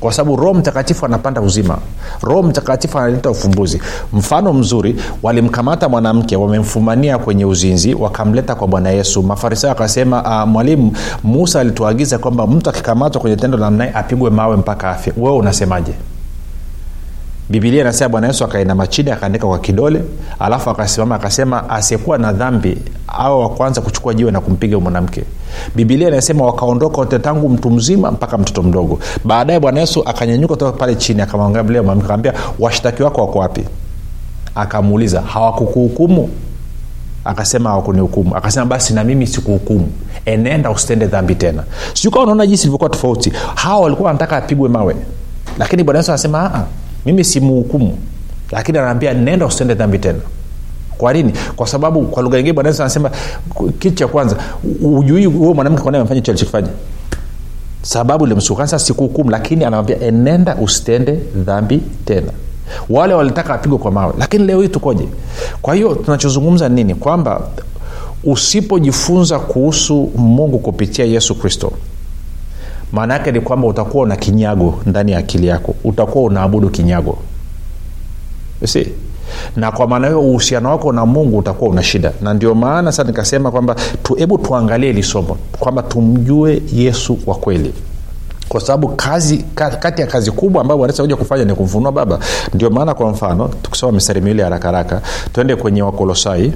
kwa 0.03 0.13
sababu 0.13 0.37
roho 0.37 0.55
mtakatifu 0.55 1.07
anapanda 1.07 1.41
uzima. 1.41 1.79
Roho 2.23 2.43
mtakatifu 2.43 2.99
analeta 2.99 3.31
ufumbuzi. 3.31 3.83
Mfano 4.13 4.53
mzuri 4.53 4.97
walimkamata 5.23 5.89
mwanamke 5.89 6.37
wamemfumania 6.37 7.19
kwenye 7.19 7.45
uzinzi 7.45 7.95
wakamleta 7.95 8.55
kwa 8.55 8.69
bwana 8.69 8.91
yesu. 8.91 9.23
Mafarisayo 9.23 9.73
akasema 9.73 10.23
uh, 10.43 10.49
mwalimu 10.51 10.93
musa 11.25 11.61
alituagiza 11.61 12.19
kwamba 12.19 12.47
mtu 12.47 12.71
akikamatwa 12.71 13.21
kwenye 13.21 13.37
tendo 13.37 13.59
la 13.59 13.65
namnaye 13.65 13.93
apigwe 13.95 14.31
mawe 14.31 14.57
mpaka 14.57 14.91
afya 14.91 15.13
wewe 15.17 15.37
unasemaje 15.37 15.93
bibilia 17.49 17.81
inasema 17.81 18.09
bwana 18.09 18.27
yesu 18.27 18.45
akainama 18.45 18.87
chini 18.87 19.11
akaandika 19.11 19.47
kwa 19.47 19.59
kidole 19.59 20.03
alafu 20.39 20.71
akasimama 20.71 21.15
akasema 21.15 21.71
asiyekuwa 21.71 22.19
na 22.19 22.33
dhambi 22.33 22.79
au 23.09 23.41
wa 23.41 23.49
kuchukua 23.71 24.15
jiwe 24.15 24.31
na 24.31 24.41
kumpiga 24.41 24.79
mwanamke. 24.81 25.25
Bibilia 25.75 26.09
inasema 26.09 26.45
wakaondoka 26.45 26.97
wote 26.97 27.19
tangu 27.19 27.49
mtu 27.49 27.71
mzima 27.71 28.11
mpaka 28.11 28.39
mtoto 28.39 28.63
mdogo. 28.63 28.99
Baadaye 29.25 29.61
bwana 29.61 29.81
yesu 29.81 30.03
akanyanyuka 30.07 30.57
toka 30.57 30.73
pale 30.79 30.95
chini 30.95 31.23
akamwangalia 31.23 31.83
mwanamke 31.83 32.05
akamwambia 32.05 32.33
washtaki 32.59 33.03
wako 33.03 33.21
wako 33.21 33.39
wapi? 33.39 33.65
Akamuuliza 34.55 35.21
hawakukuhukumu? 35.21 36.31
Akasema 37.25 37.71
hawakunihukumu. 37.71 38.37
Akasema 38.37 38.67
basi 38.67 38.95
na 38.95 39.05
mimi 39.05 39.27
sikuhukumu. 39.27 39.89
Enenda 40.27 40.71
usitende 40.71 41.07
dhambi 41.07 41.35
tena. 41.35 41.65
Sijui 41.95 42.23
unaona 42.23 42.47
jinsi 42.47 42.63
ilivyokuwa 42.63 42.91
tofauti. 42.91 43.33
Hawa 43.55 43.81
walikuwa 43.81 44.07
wanataka 44.07 44.37
apigwe 44.37 44.69
mawe. 44.69 44.97
Lakini 45.59 45.85
bwana 45.85 45.99
yesu 45.99 46.11
anasema 46.11 46.65
mimi 47.07 47.25
simuhukumu. 47.25 47.99
Lakini 48.53 48.79
anaambia 48.79 49.15
nenda 49.15 49.47
usitende 49.47 49.75
dhambi 49.75 49.99
tena. 49.99 50.19
Kwa 50.99 51.13
nini? 51.13 51.33
Kwa 51.57 51.67
sababu 51.67 52.03
kwa 52.03 52.23
lugha 52.23 52.39
ingine 52.39 52.53
bwana 52.53 52.69
yesu 52.69 52.83
anasema 52.83 53.11
kitu 53.79 53.95
cha 53.97 54.09
kwanza 54.09 54.37
ujui 54.83 55.25
huo 55.25 55.55
mwanamke 55.55 55.83
kwani 55.83 55.99
amefanya 55.99 56.21
hicho 56.21 56.33
alichokifanya. 56.33 56.69
Sababu 57.83 58.27
limsuka 58.27 58.67
sasa 58.67 58.85
sikuhukumu 58.87 59.31
lakini 59.31 59.65
anamwambia 59.65 60.01
enenda 60.01 60.57
usitende 60.57 61.13
dhambi 61.37 61.83
tena. 62.05 62.33
Wale 62.91 63.15
walitaka 63.15 63.55
apigwe 63.55 63.79
kwa 63.79 63.91
mawe. 63.91 64.13
Lakini 64.19 64.45
leo 64.45 64.63
hii 64.63 64.69
tukoje? 64.69 65.09
Kwa 65.63 65.75
hiyo 65.75 65.95
tunachozungumza 65.95 66.69
nini? 66.69 66.95
Kwamba 66.95 67.41
usipojifunza 68.25 69.39
kuhusu 69.39 70.11
mungu 70.17 70.59
kupitia 70.59 71.05
yesu 71.05 71.35
kristo 71.35 71.73
maana 72.93 73.15
yake 73.15 73.33
ni 73.33 73.41
kwamba 73.41 73.67
utakuwa 73.69 74.05
una 74.05 74.17
kinyago 74.17 74.75
ndani 74.87 75.13
ya 75.13 75.19
akili 75.19 75.47
yako. 75.47 75.75
Utakuwa 75.85 76.25
unaabudu 76.25 76.71
kinyago. 76.71 77.19
Si 78.65 78.89
na 79.57 79.73
kwa 79.73 79.87
maana 79.87 80.07
hiyo 80.07 80.21
uhusiano 80.21 80.71
wako 80.71 80.93
na 80.93 81.07
mungu 81.07 81.39
utakuwa 81.39 81.71
una 81.71 81.83
shida. 81.83 82.13
Na 82.21 82.35
ndio 82.35 82.55
maana 82.55 82.93
sasa 82.93 83.05
nikasema 83.09 83.51
kwamba 83.51 83.77
hebu 84.17 84.39
tu, 84.39 84.45
tuangalie 84.45 84.91
hili 84.91 85.03
somo 85.03 85.37
kwamba 85.59 85.83
tumjue 85.83 86.63
yesu 86.73 87.15
kwa 87.17 87.35
kweli. 87.35 87.75
Kwa 88.49 88.61
sababu 88.61 88.89
kazi 88.89 89.45
kati 89.55 90.01
ya 90.01 90.07
kazi 90.07 90.31
kubwa 90.31 90.63
ambayo 90.63 90.81
wanakuja 90.81 91.17
kufanya 91.17 91.45
ni 91.45 91.55
kumfunua 91.55 91.93
baba. 91.93 92.19
Ndio 92.55 92.71
maana 92.71 92.95
kwa 92.95 93.11
mfano 93.11 93.49
tukisoma 93.63 93.93
mistari 93.93 94.21
miwili 94.21 94.43
haraka 94.43 95.01
twende 95.33 95.57
kwenye 95.57 95.83
wakolosai. 95.83 96.53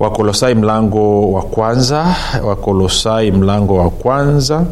Wakolosai 0.00 0.54
mlango 0.54 1.32
wa 1.32 1.42
kwanza 1.42 2.16
wakolosai 2.44 3.30
mlango 3.32 3.76
wa 3.78 3.90
kwanza 3.90 4.64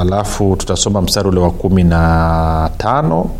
alafu 0.00 0.56
tutasoma 0.56 1.02
mstari 1.02 1.28
ule 1.28 1.40
wa 1.40 1.50
kumi 1.50 1.84
na 1.84 2.70
tano 2.78 3.30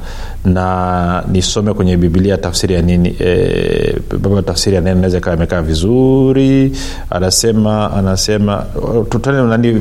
na 0.44 1.24
nisome 1.32 1.74
kwenye 1.74 1.96
biblia 1.96 2.36
tafsiri 2.38 2.74
ya 2.74 2.82
nini 2.82 3.16
e, 3.20 3.96
baba 4.18 4.42
tafsiri 4.42 4.76
ya 4.76 4.80
neno 4.82 4.96
naweza 5.00 5.18
ikawa 5.18 5.36
imekaa 5.36 5.62
vizuri. 5.62 6.76
Anasema 7.10 7.92
anasema 7.92 8.64
tutane 9.10 9.42
nani 9.42 9.72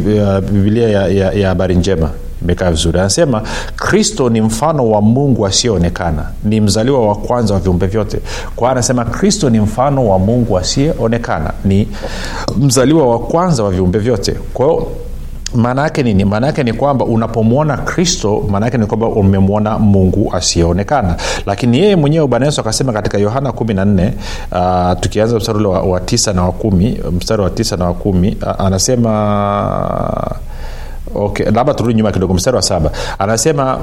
biblia 0.51 0.89
ya, 0.89 1.31
ya 1.31 1.47
habari 1.47 1.75
njema 1.75 2.09
imekaa 2.41 2.71
vizuri. 2.71 2.99
Anasema 2.99 3.41
kristo 3.75 4.29
ni 4.29 4.41
mfano 4.41 4.89
wa 4.89 5.01
mungu 5.01 5.45
asiyeonekana 5.47 6.25
ni 6.43 6.61
mzaliwa 6.61 7.07
wa 7.07 7.15
kwanza 7.15 7.53
wa 7.53 7.59
viumbe 7.59 7.87
vyote. 7.87 8.19
Kwa 8.55 8.71
anasema 8.71 9.05
kristo 9.05 9.49
ni 9.49 9.59
mfano 9.59 10.07
wa 10.07 10.19
mungu 10.19 10.57
asiyeonekana 10.57 11.53
ni 11.65 11.87
mzaliwa 12.59 13.07
wa 13.09 13.19
kwanza 13.19 13.63
wa 13.63 13.71
viumbe 13.71 13.99
vyote. 13.99 14.35
Kwa 14.53 14.65
hiyo 14.65 14.87
maana 15.55 15.81
yake 15.81 16.03
nini? 16.03 16.25
Maana 16.25 16.47
yake 16.47 16.63
ni 16.63 16.73
kwamba 16.73 17.05
unapomwona 17.05 17.77
kristo 17.77 18.43
maana 18.49 18.65
yake 18.65 18.77
ni 18.77 18.85
kwamba 18.85 19.07
umemwona 19.07 19.79
mungu 19.79 20.33
asiyeonekana. 20.35 21.15
Lakini 21.45 21.79
yeye 21.79 21.95
mwenyewe 21.95 22.27
bwana 22.27 22.45
yesu 22.45 22.61
akasema 22.61 22.93
katika 22.93 23.17
yohana 23.17 23.49
14 23.49 24.11
uh, 24.93 24.99
tukianza 24.99 25.37
mstari 25.37 25.57
ule 25.57 25.67
wa, 25.67 25.81
wa 25.81 25.99
tisa 25.99 26.33
na 26.33 26.43
wa 26.43 26.51
kumi 26.51 26.99
mstari 27.11 27.41
wa 27.41 27.49
tisa 27.49 27.77
na 27.77 27.85
wa 27.85 27.93
kumi 27.93 28.37
uh, 28.41 28.65
anasema 28.65 30.31
okay 31.15 31.45
labda 31.51 31.73
turudi 31.73 31.93
nyuma 31.97 32.11
kidogo 32.11 32.33
mstari 32.33 32.55
wa 32.55 32.61
saba. 32.63 32.91
Anasema 33.19 33.79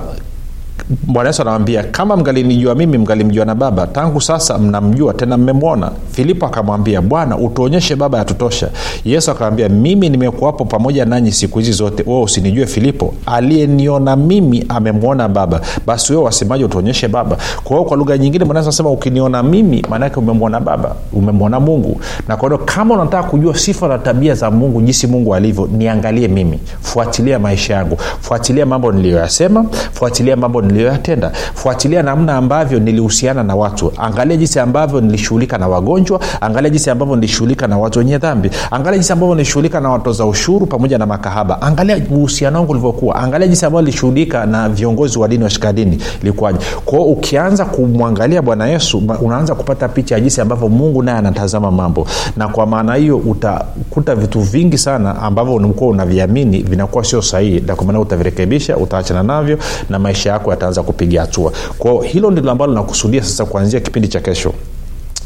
bwana 0.89 1.29
yesu 1.29 1.43
anamwambia 1.43 1.83
kama 1.83 2.17
mgalinijua 2.17 2.75
mimi 2.75 2.99
mgalimjua 2.99 3.45
na 3.45 3.55
baba. 3.55 3.87
Tangu 3.87 4.21
sasa 4.21 4.59
mnamjua 4.59 5.15
tena 5.15 5.37
mmemwona. 5.37 5.91
Filipo 6.13 6.47
akamwambia 6.47 7.03
bwana 7.03 7.37
utuonyeshe 7.39 7.97
baba 7.97 8.19
yatutosha. 8.19 8.69
Yesu 9.05 9.31
akamwambia 9.31 9.69
mimi 9.69 10.09
nimekuwapo 10.09 10.65
pamoja 10.65 11.05
nanyi 11.05 11.33
siku 11.33 11.59
hizi 11.59 11.73
zote. 11.73 12.05
Wewe 12.07 12.23
usinijue 12.23 12.67
filipo. 12.67 13.15
Aliyeniona 13.27 14.17
mimi 14.17 14.65
amemwona 14.69 15.29
baba. 15.29 15.61
Basi 15.87 16.13
wewe 16.13 16.25
wasemaji 16.25 16.65
utuonyeshe 16.65 17.09
baba? 17.09 17.37
Kwa 17.65 17.77
hiyo 17.77 17.85
kwa 17.89 17.97
lugha 17.97 18.19
nyingine 18.19 18.45
bwana 18.45 18.61
yesu 18.61 18.69
anasema 18.69 18.91
ukiniona 18.91 19.43
mimi 19.43 19.87
maanake 19.91 20.17
umemwona 20.21 20.61
baba. 20.61 20.95
Umemwona 21.13 21.61
mungu. 21.61 22.01
Na 22.29 22.37
kwa 22.37 22.49
hiyo 22.49 22.59
kama 22.65 22.95
unataka 22.95 23.29
kujua 23.29 23.59
sifa 23.59 23.89
na 23.89 23.99
tabia 23.99 24.35
za 24.35 24.51
mungu 24.51 24.83
jinsi 24.83 25.07
mungu 25.07 25.35
alivyo 25.35 25.69
niangalie 25.79 26.29
mimi. 26.29 26.59
Fuatilia 26.81 27.39
maisha 27.39 27.75
yangu. 27.75 27.97
Fuatilia 28.21 28.67
mambo 28.67 28.93
niliyoyasema. 28.93 29.65
Fuatilia 29.93 30.37
mambo 30.37 30.63
niliyoyatenda. 30.71 31.31
Fuatilia 31.55 32.03
namna 32.03 32.37
ambavyo 32.37 32.79
nilihusiana 32.79 33.43
na 33.43 33.55
watu. 33.55 33.93
Angalia 33.97 34.37
jinsi 34.37 34.59
ambavyo 34.61 35.01
nilishughulika 35.01 35.59
na 35.59 35.69
wagonjwa. 35.69 36.21
Angalia 36.41 36.71
jinsi 36.71 36.91
ambavyo 36.91 37.17
nilishughulika 37.17 37.67
na 37.67 37.79
watu 37.79 37.99
wenye 37.99 38.19
dhambi. 38.19 38.51
Angalia 38.71 38.99
jinsi 38.99 39.13
ambavyo 39.13 39.35
nilishughulika 39.35 39.81
na 39.81 39.91
watoza 39.91 40.27
ushuru 40.27 40.67
pamoja 40.67 40.99
na 40.99 41.07
makahaba. 41.07 41.63
Angalia 41.63 41.97
uhusiano 42.11 42.59
wangu 42.59 42.73
ulivyokuwa. 42.73 43.17
Angalia 43.17 43.47
jinsi 43.49 43.67
ambavyo 43.67 43.83
nilishughulika 43.87 44.47
na 44.47 44.69
viongozi 44.69 45.19
wa 45.19 45.29
dini 45.29 45.45
washika 45.45 45.73
dini. 45.73 45.99
Ilikuwaje? 46.23 46.59
Kwao 46.85 47.03
ukianza 47.05 47.65
kumwangalia 47.65 48.43
bwana 48.43 48.67
yesu 48.67 49.03
unaanza 49.21 49.55
kupata 49.55 49.89
picha 49.89 50.15
ya 50.15 50.21
jinsi 50.21 50.41
ambavyo 50.41 50.69
mungu 50.69 51.03
naye 51.03 51.19
anatazama 51.19 51.71
mambo. 51.71 52.07
Na 52.37 52.49
kwa 52.49 52.67
maana 52.67 52.95
hiyo 52.95 53.17
utakuta 53.17 54.15
vitu 54.15 54.41
vingi 54.41 54.79
sana 54.79 55.23
ambavyo 55.23 55.55
ulikuwa 55.55 55.91
unaviamini 55.91 56.59
vinakuwa 56.63 57.05
sio 57.05 57.23
sahihi. 57.23 57.61
Na 57.67 57.75
kwa 57.77 57.87
maana 57.87 58.01
utavirekebisha 58.01 58.77
utaachana 58.77 59.23
navyo 59.23 59.59
na 59.91 59.99
maisha 59.99 60.31
yako 60.31 60.51
yataanza 60.61 60.83
kupiga 60.83 61.21
hatua. 61.21 61.53
Kwao 61.79 62.01
hilo 62.01 62.31
ndilo 62.31 62.51
ambalo 62.51 62.73
nakusudia 62.75 63.23
sasa 63.23 63.45
kuanzia 63.45 63.81
kipindi 63.81 64.09
cha 64.09 64.21
kesho 64.21 64.53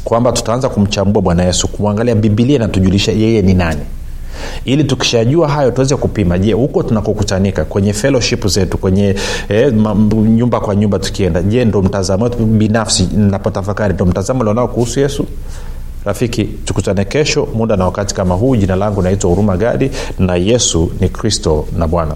kwamba 0.03 0.31
tutaanza 0.31 0.69
kumchambua 0.69 1.21
bwana 1.21 1.43
yesu 1.43 1.67
kumwangalia 1.67 2.15
bibilia 2.15 2.55
inatujulisha 2.55 3.11
yeye 3.11 3.41
ni 3.41 3.53
nani. 3.53 3.81
Ili 4.65 4.83
tukishajua 4.83 5.47
hayo 5.47 5.71
tuweze 5.71 5.95
kupima 5.95 6.37
je 6.39 6.53
huko 6.53 6.83
tunakokutanika 6.83 7.65
kwenye 7.65 7.93
fellowship 7.93 8.47
zetu 8.47 8.77
kwenye 8.77 9.15
eh, 9.49 9.73
nyumba 10.13 10.59
kwa 10.59 10.75
nyumba 10.75 10.99
tukienda 10.99 11.41
je 11.41 11.65
ndo 11.65 11.81
mtazamo 11.81 12.29
binafsi 12.29 13.09
napotafakari 13.17 13.93
ndo 13.93 14.05
mtazamo 14.05 14.39
ulionao 14.41 14.67
kuhusu 14.67 14.99
yesu? 14.99 15.25
Rafiki 16.05 16.43
tukutane 16.43 17.05
kesho 17.05 17.47
muda 17.55 17.75
na 17.75 17.85
wakati 17.85 18.15
kama 18.15 18.35
huu. 18.35 18.55
Jina 18.55 18.75
langu 18.75 19.01
naitwa 19.01 19.29
huruma 19.29 19.57
gadi 19.57 19.91
na 20.19 20.35
yesu 20.35 20.91
ni 20.99 21.09
kristo 21.09 21.65
na 21.77 21.87
bwana 21.87 22.15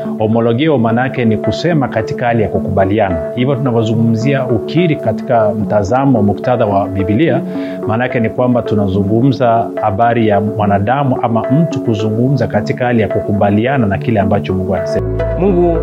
homologio 0.21 0.77
maana 0.77 1.01
yake 1.01 1.25
ni 1.25 1.37
kusema 1.37 1.87
katika 1.87 2.25
hali 2.25 2.43
ya 2.43 2.49
kukubaliana. 2.49 3.17
Hivyo 3.35 3.55
tunavyozungumzia 3.55 4.45
ukiri 4.45 4.95
katika 4.95 5.49
mtazamo 5.53 6.23
muktadha 6.23 6.65
wa 6.65 6.87
bibilia 6.87 7.41
maana 7.87 8.03
yake 8.03 8.19
ni 8.19 8.29
kwamba 8.29 8.61
tunazungumza 8.61 9.67
habari 9.81 10.27
ya 10.27 10.41
mwanadamu 10.41 11.17
ama 11.21 11.43
mtu 11.51 11.81
kuzungumza 11.81 12.47
katika 12.47 12.85
hali 12.85 13.01
ya 13.01 13.07
kukubaliana 13.07 13.87
na 13.87 13.97
kile 13.97 14.19
ambacho 14.19 14.53
mungu 14.53 14.75
anasema. 14.75 15.07
Mungu 15.39 15.77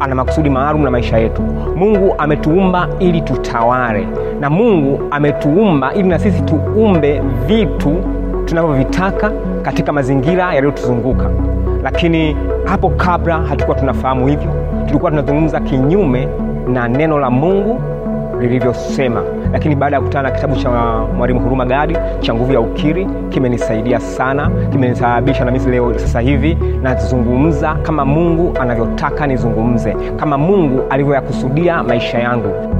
ana 0.00 0.14
makusudi 0.14 0.50
maalum 0.50 0.82
na 0.84 0.90
maisha 0.90 1.18
yetu. 1.18 1.42
Mungu 1.76 2.14
ametuumba 2.18 2.88
ili 2.98 3.20
tutawale. 3.20 4.06
Na 4.40 4.50
mungu 4.50 5.00
ametuumba 5.10 5.94
ili 5.94 6.08
na 6.08 6.18
sisi 6.18 6.42
tuumbe 6.42 7.22
vitu 7.46 7.96
tunavyovitaka 8.44 9.32
katika 9.62 9.92
mazingira 9.92 10.54
yaliyotuzunguka. 10.54 11.30
Lakini 11.82 12.36
hapo 12.70 12.90
kabla 12.90 13.38
hatukuwa 13.38 13.76
tunafahamu 13.76 14.26
hivyo 14.26 14.50
tulikuwa 14.86 15.10
tunazungumza 15.10 15.60
kinyume 15.60 16.28
na 16.68 16.88
neno 16.88 17.18
la 17.18 17.30
mungu 17.30 17.80
lilivyosema. 18.40 19.22
Lakini 19.52 19.74
baada 19.74 19.96
ya 19.96 20.00
kukutana 20.00 20.28
na 20.28 20.34
kitabu 20.34 20.56
cha 20.56 20.70
mwalimu 21.16 21.40
huruma 21.40 21.66
gadi 21.66 21.96
cha 22.20 22.34
nguvu 22.34 22.52
ya 22.52 22.60
ukiri 22.60 23.06
kimenisaidia 23.28 24.00
sana 24.00 24.50
kimenisababisha 24.72 25.44
na 25.44 25.50
mimi 25.50 25.70
leo 25.70 25.98
sasa 25.98 26.20
hivi 26.20 26.58
nazungumza 26.82 27.74
kama 27.74 28.04
mungu 28.04 28.54
anavyotaka 28.60 29.26
nizungumze 29.26 29.96
kama 30.16 30.38
mungu 30.38 30.82
alivyoyakusudia 30.90 31.82
maisha 31.82 32.18
yangu 32.18 32.79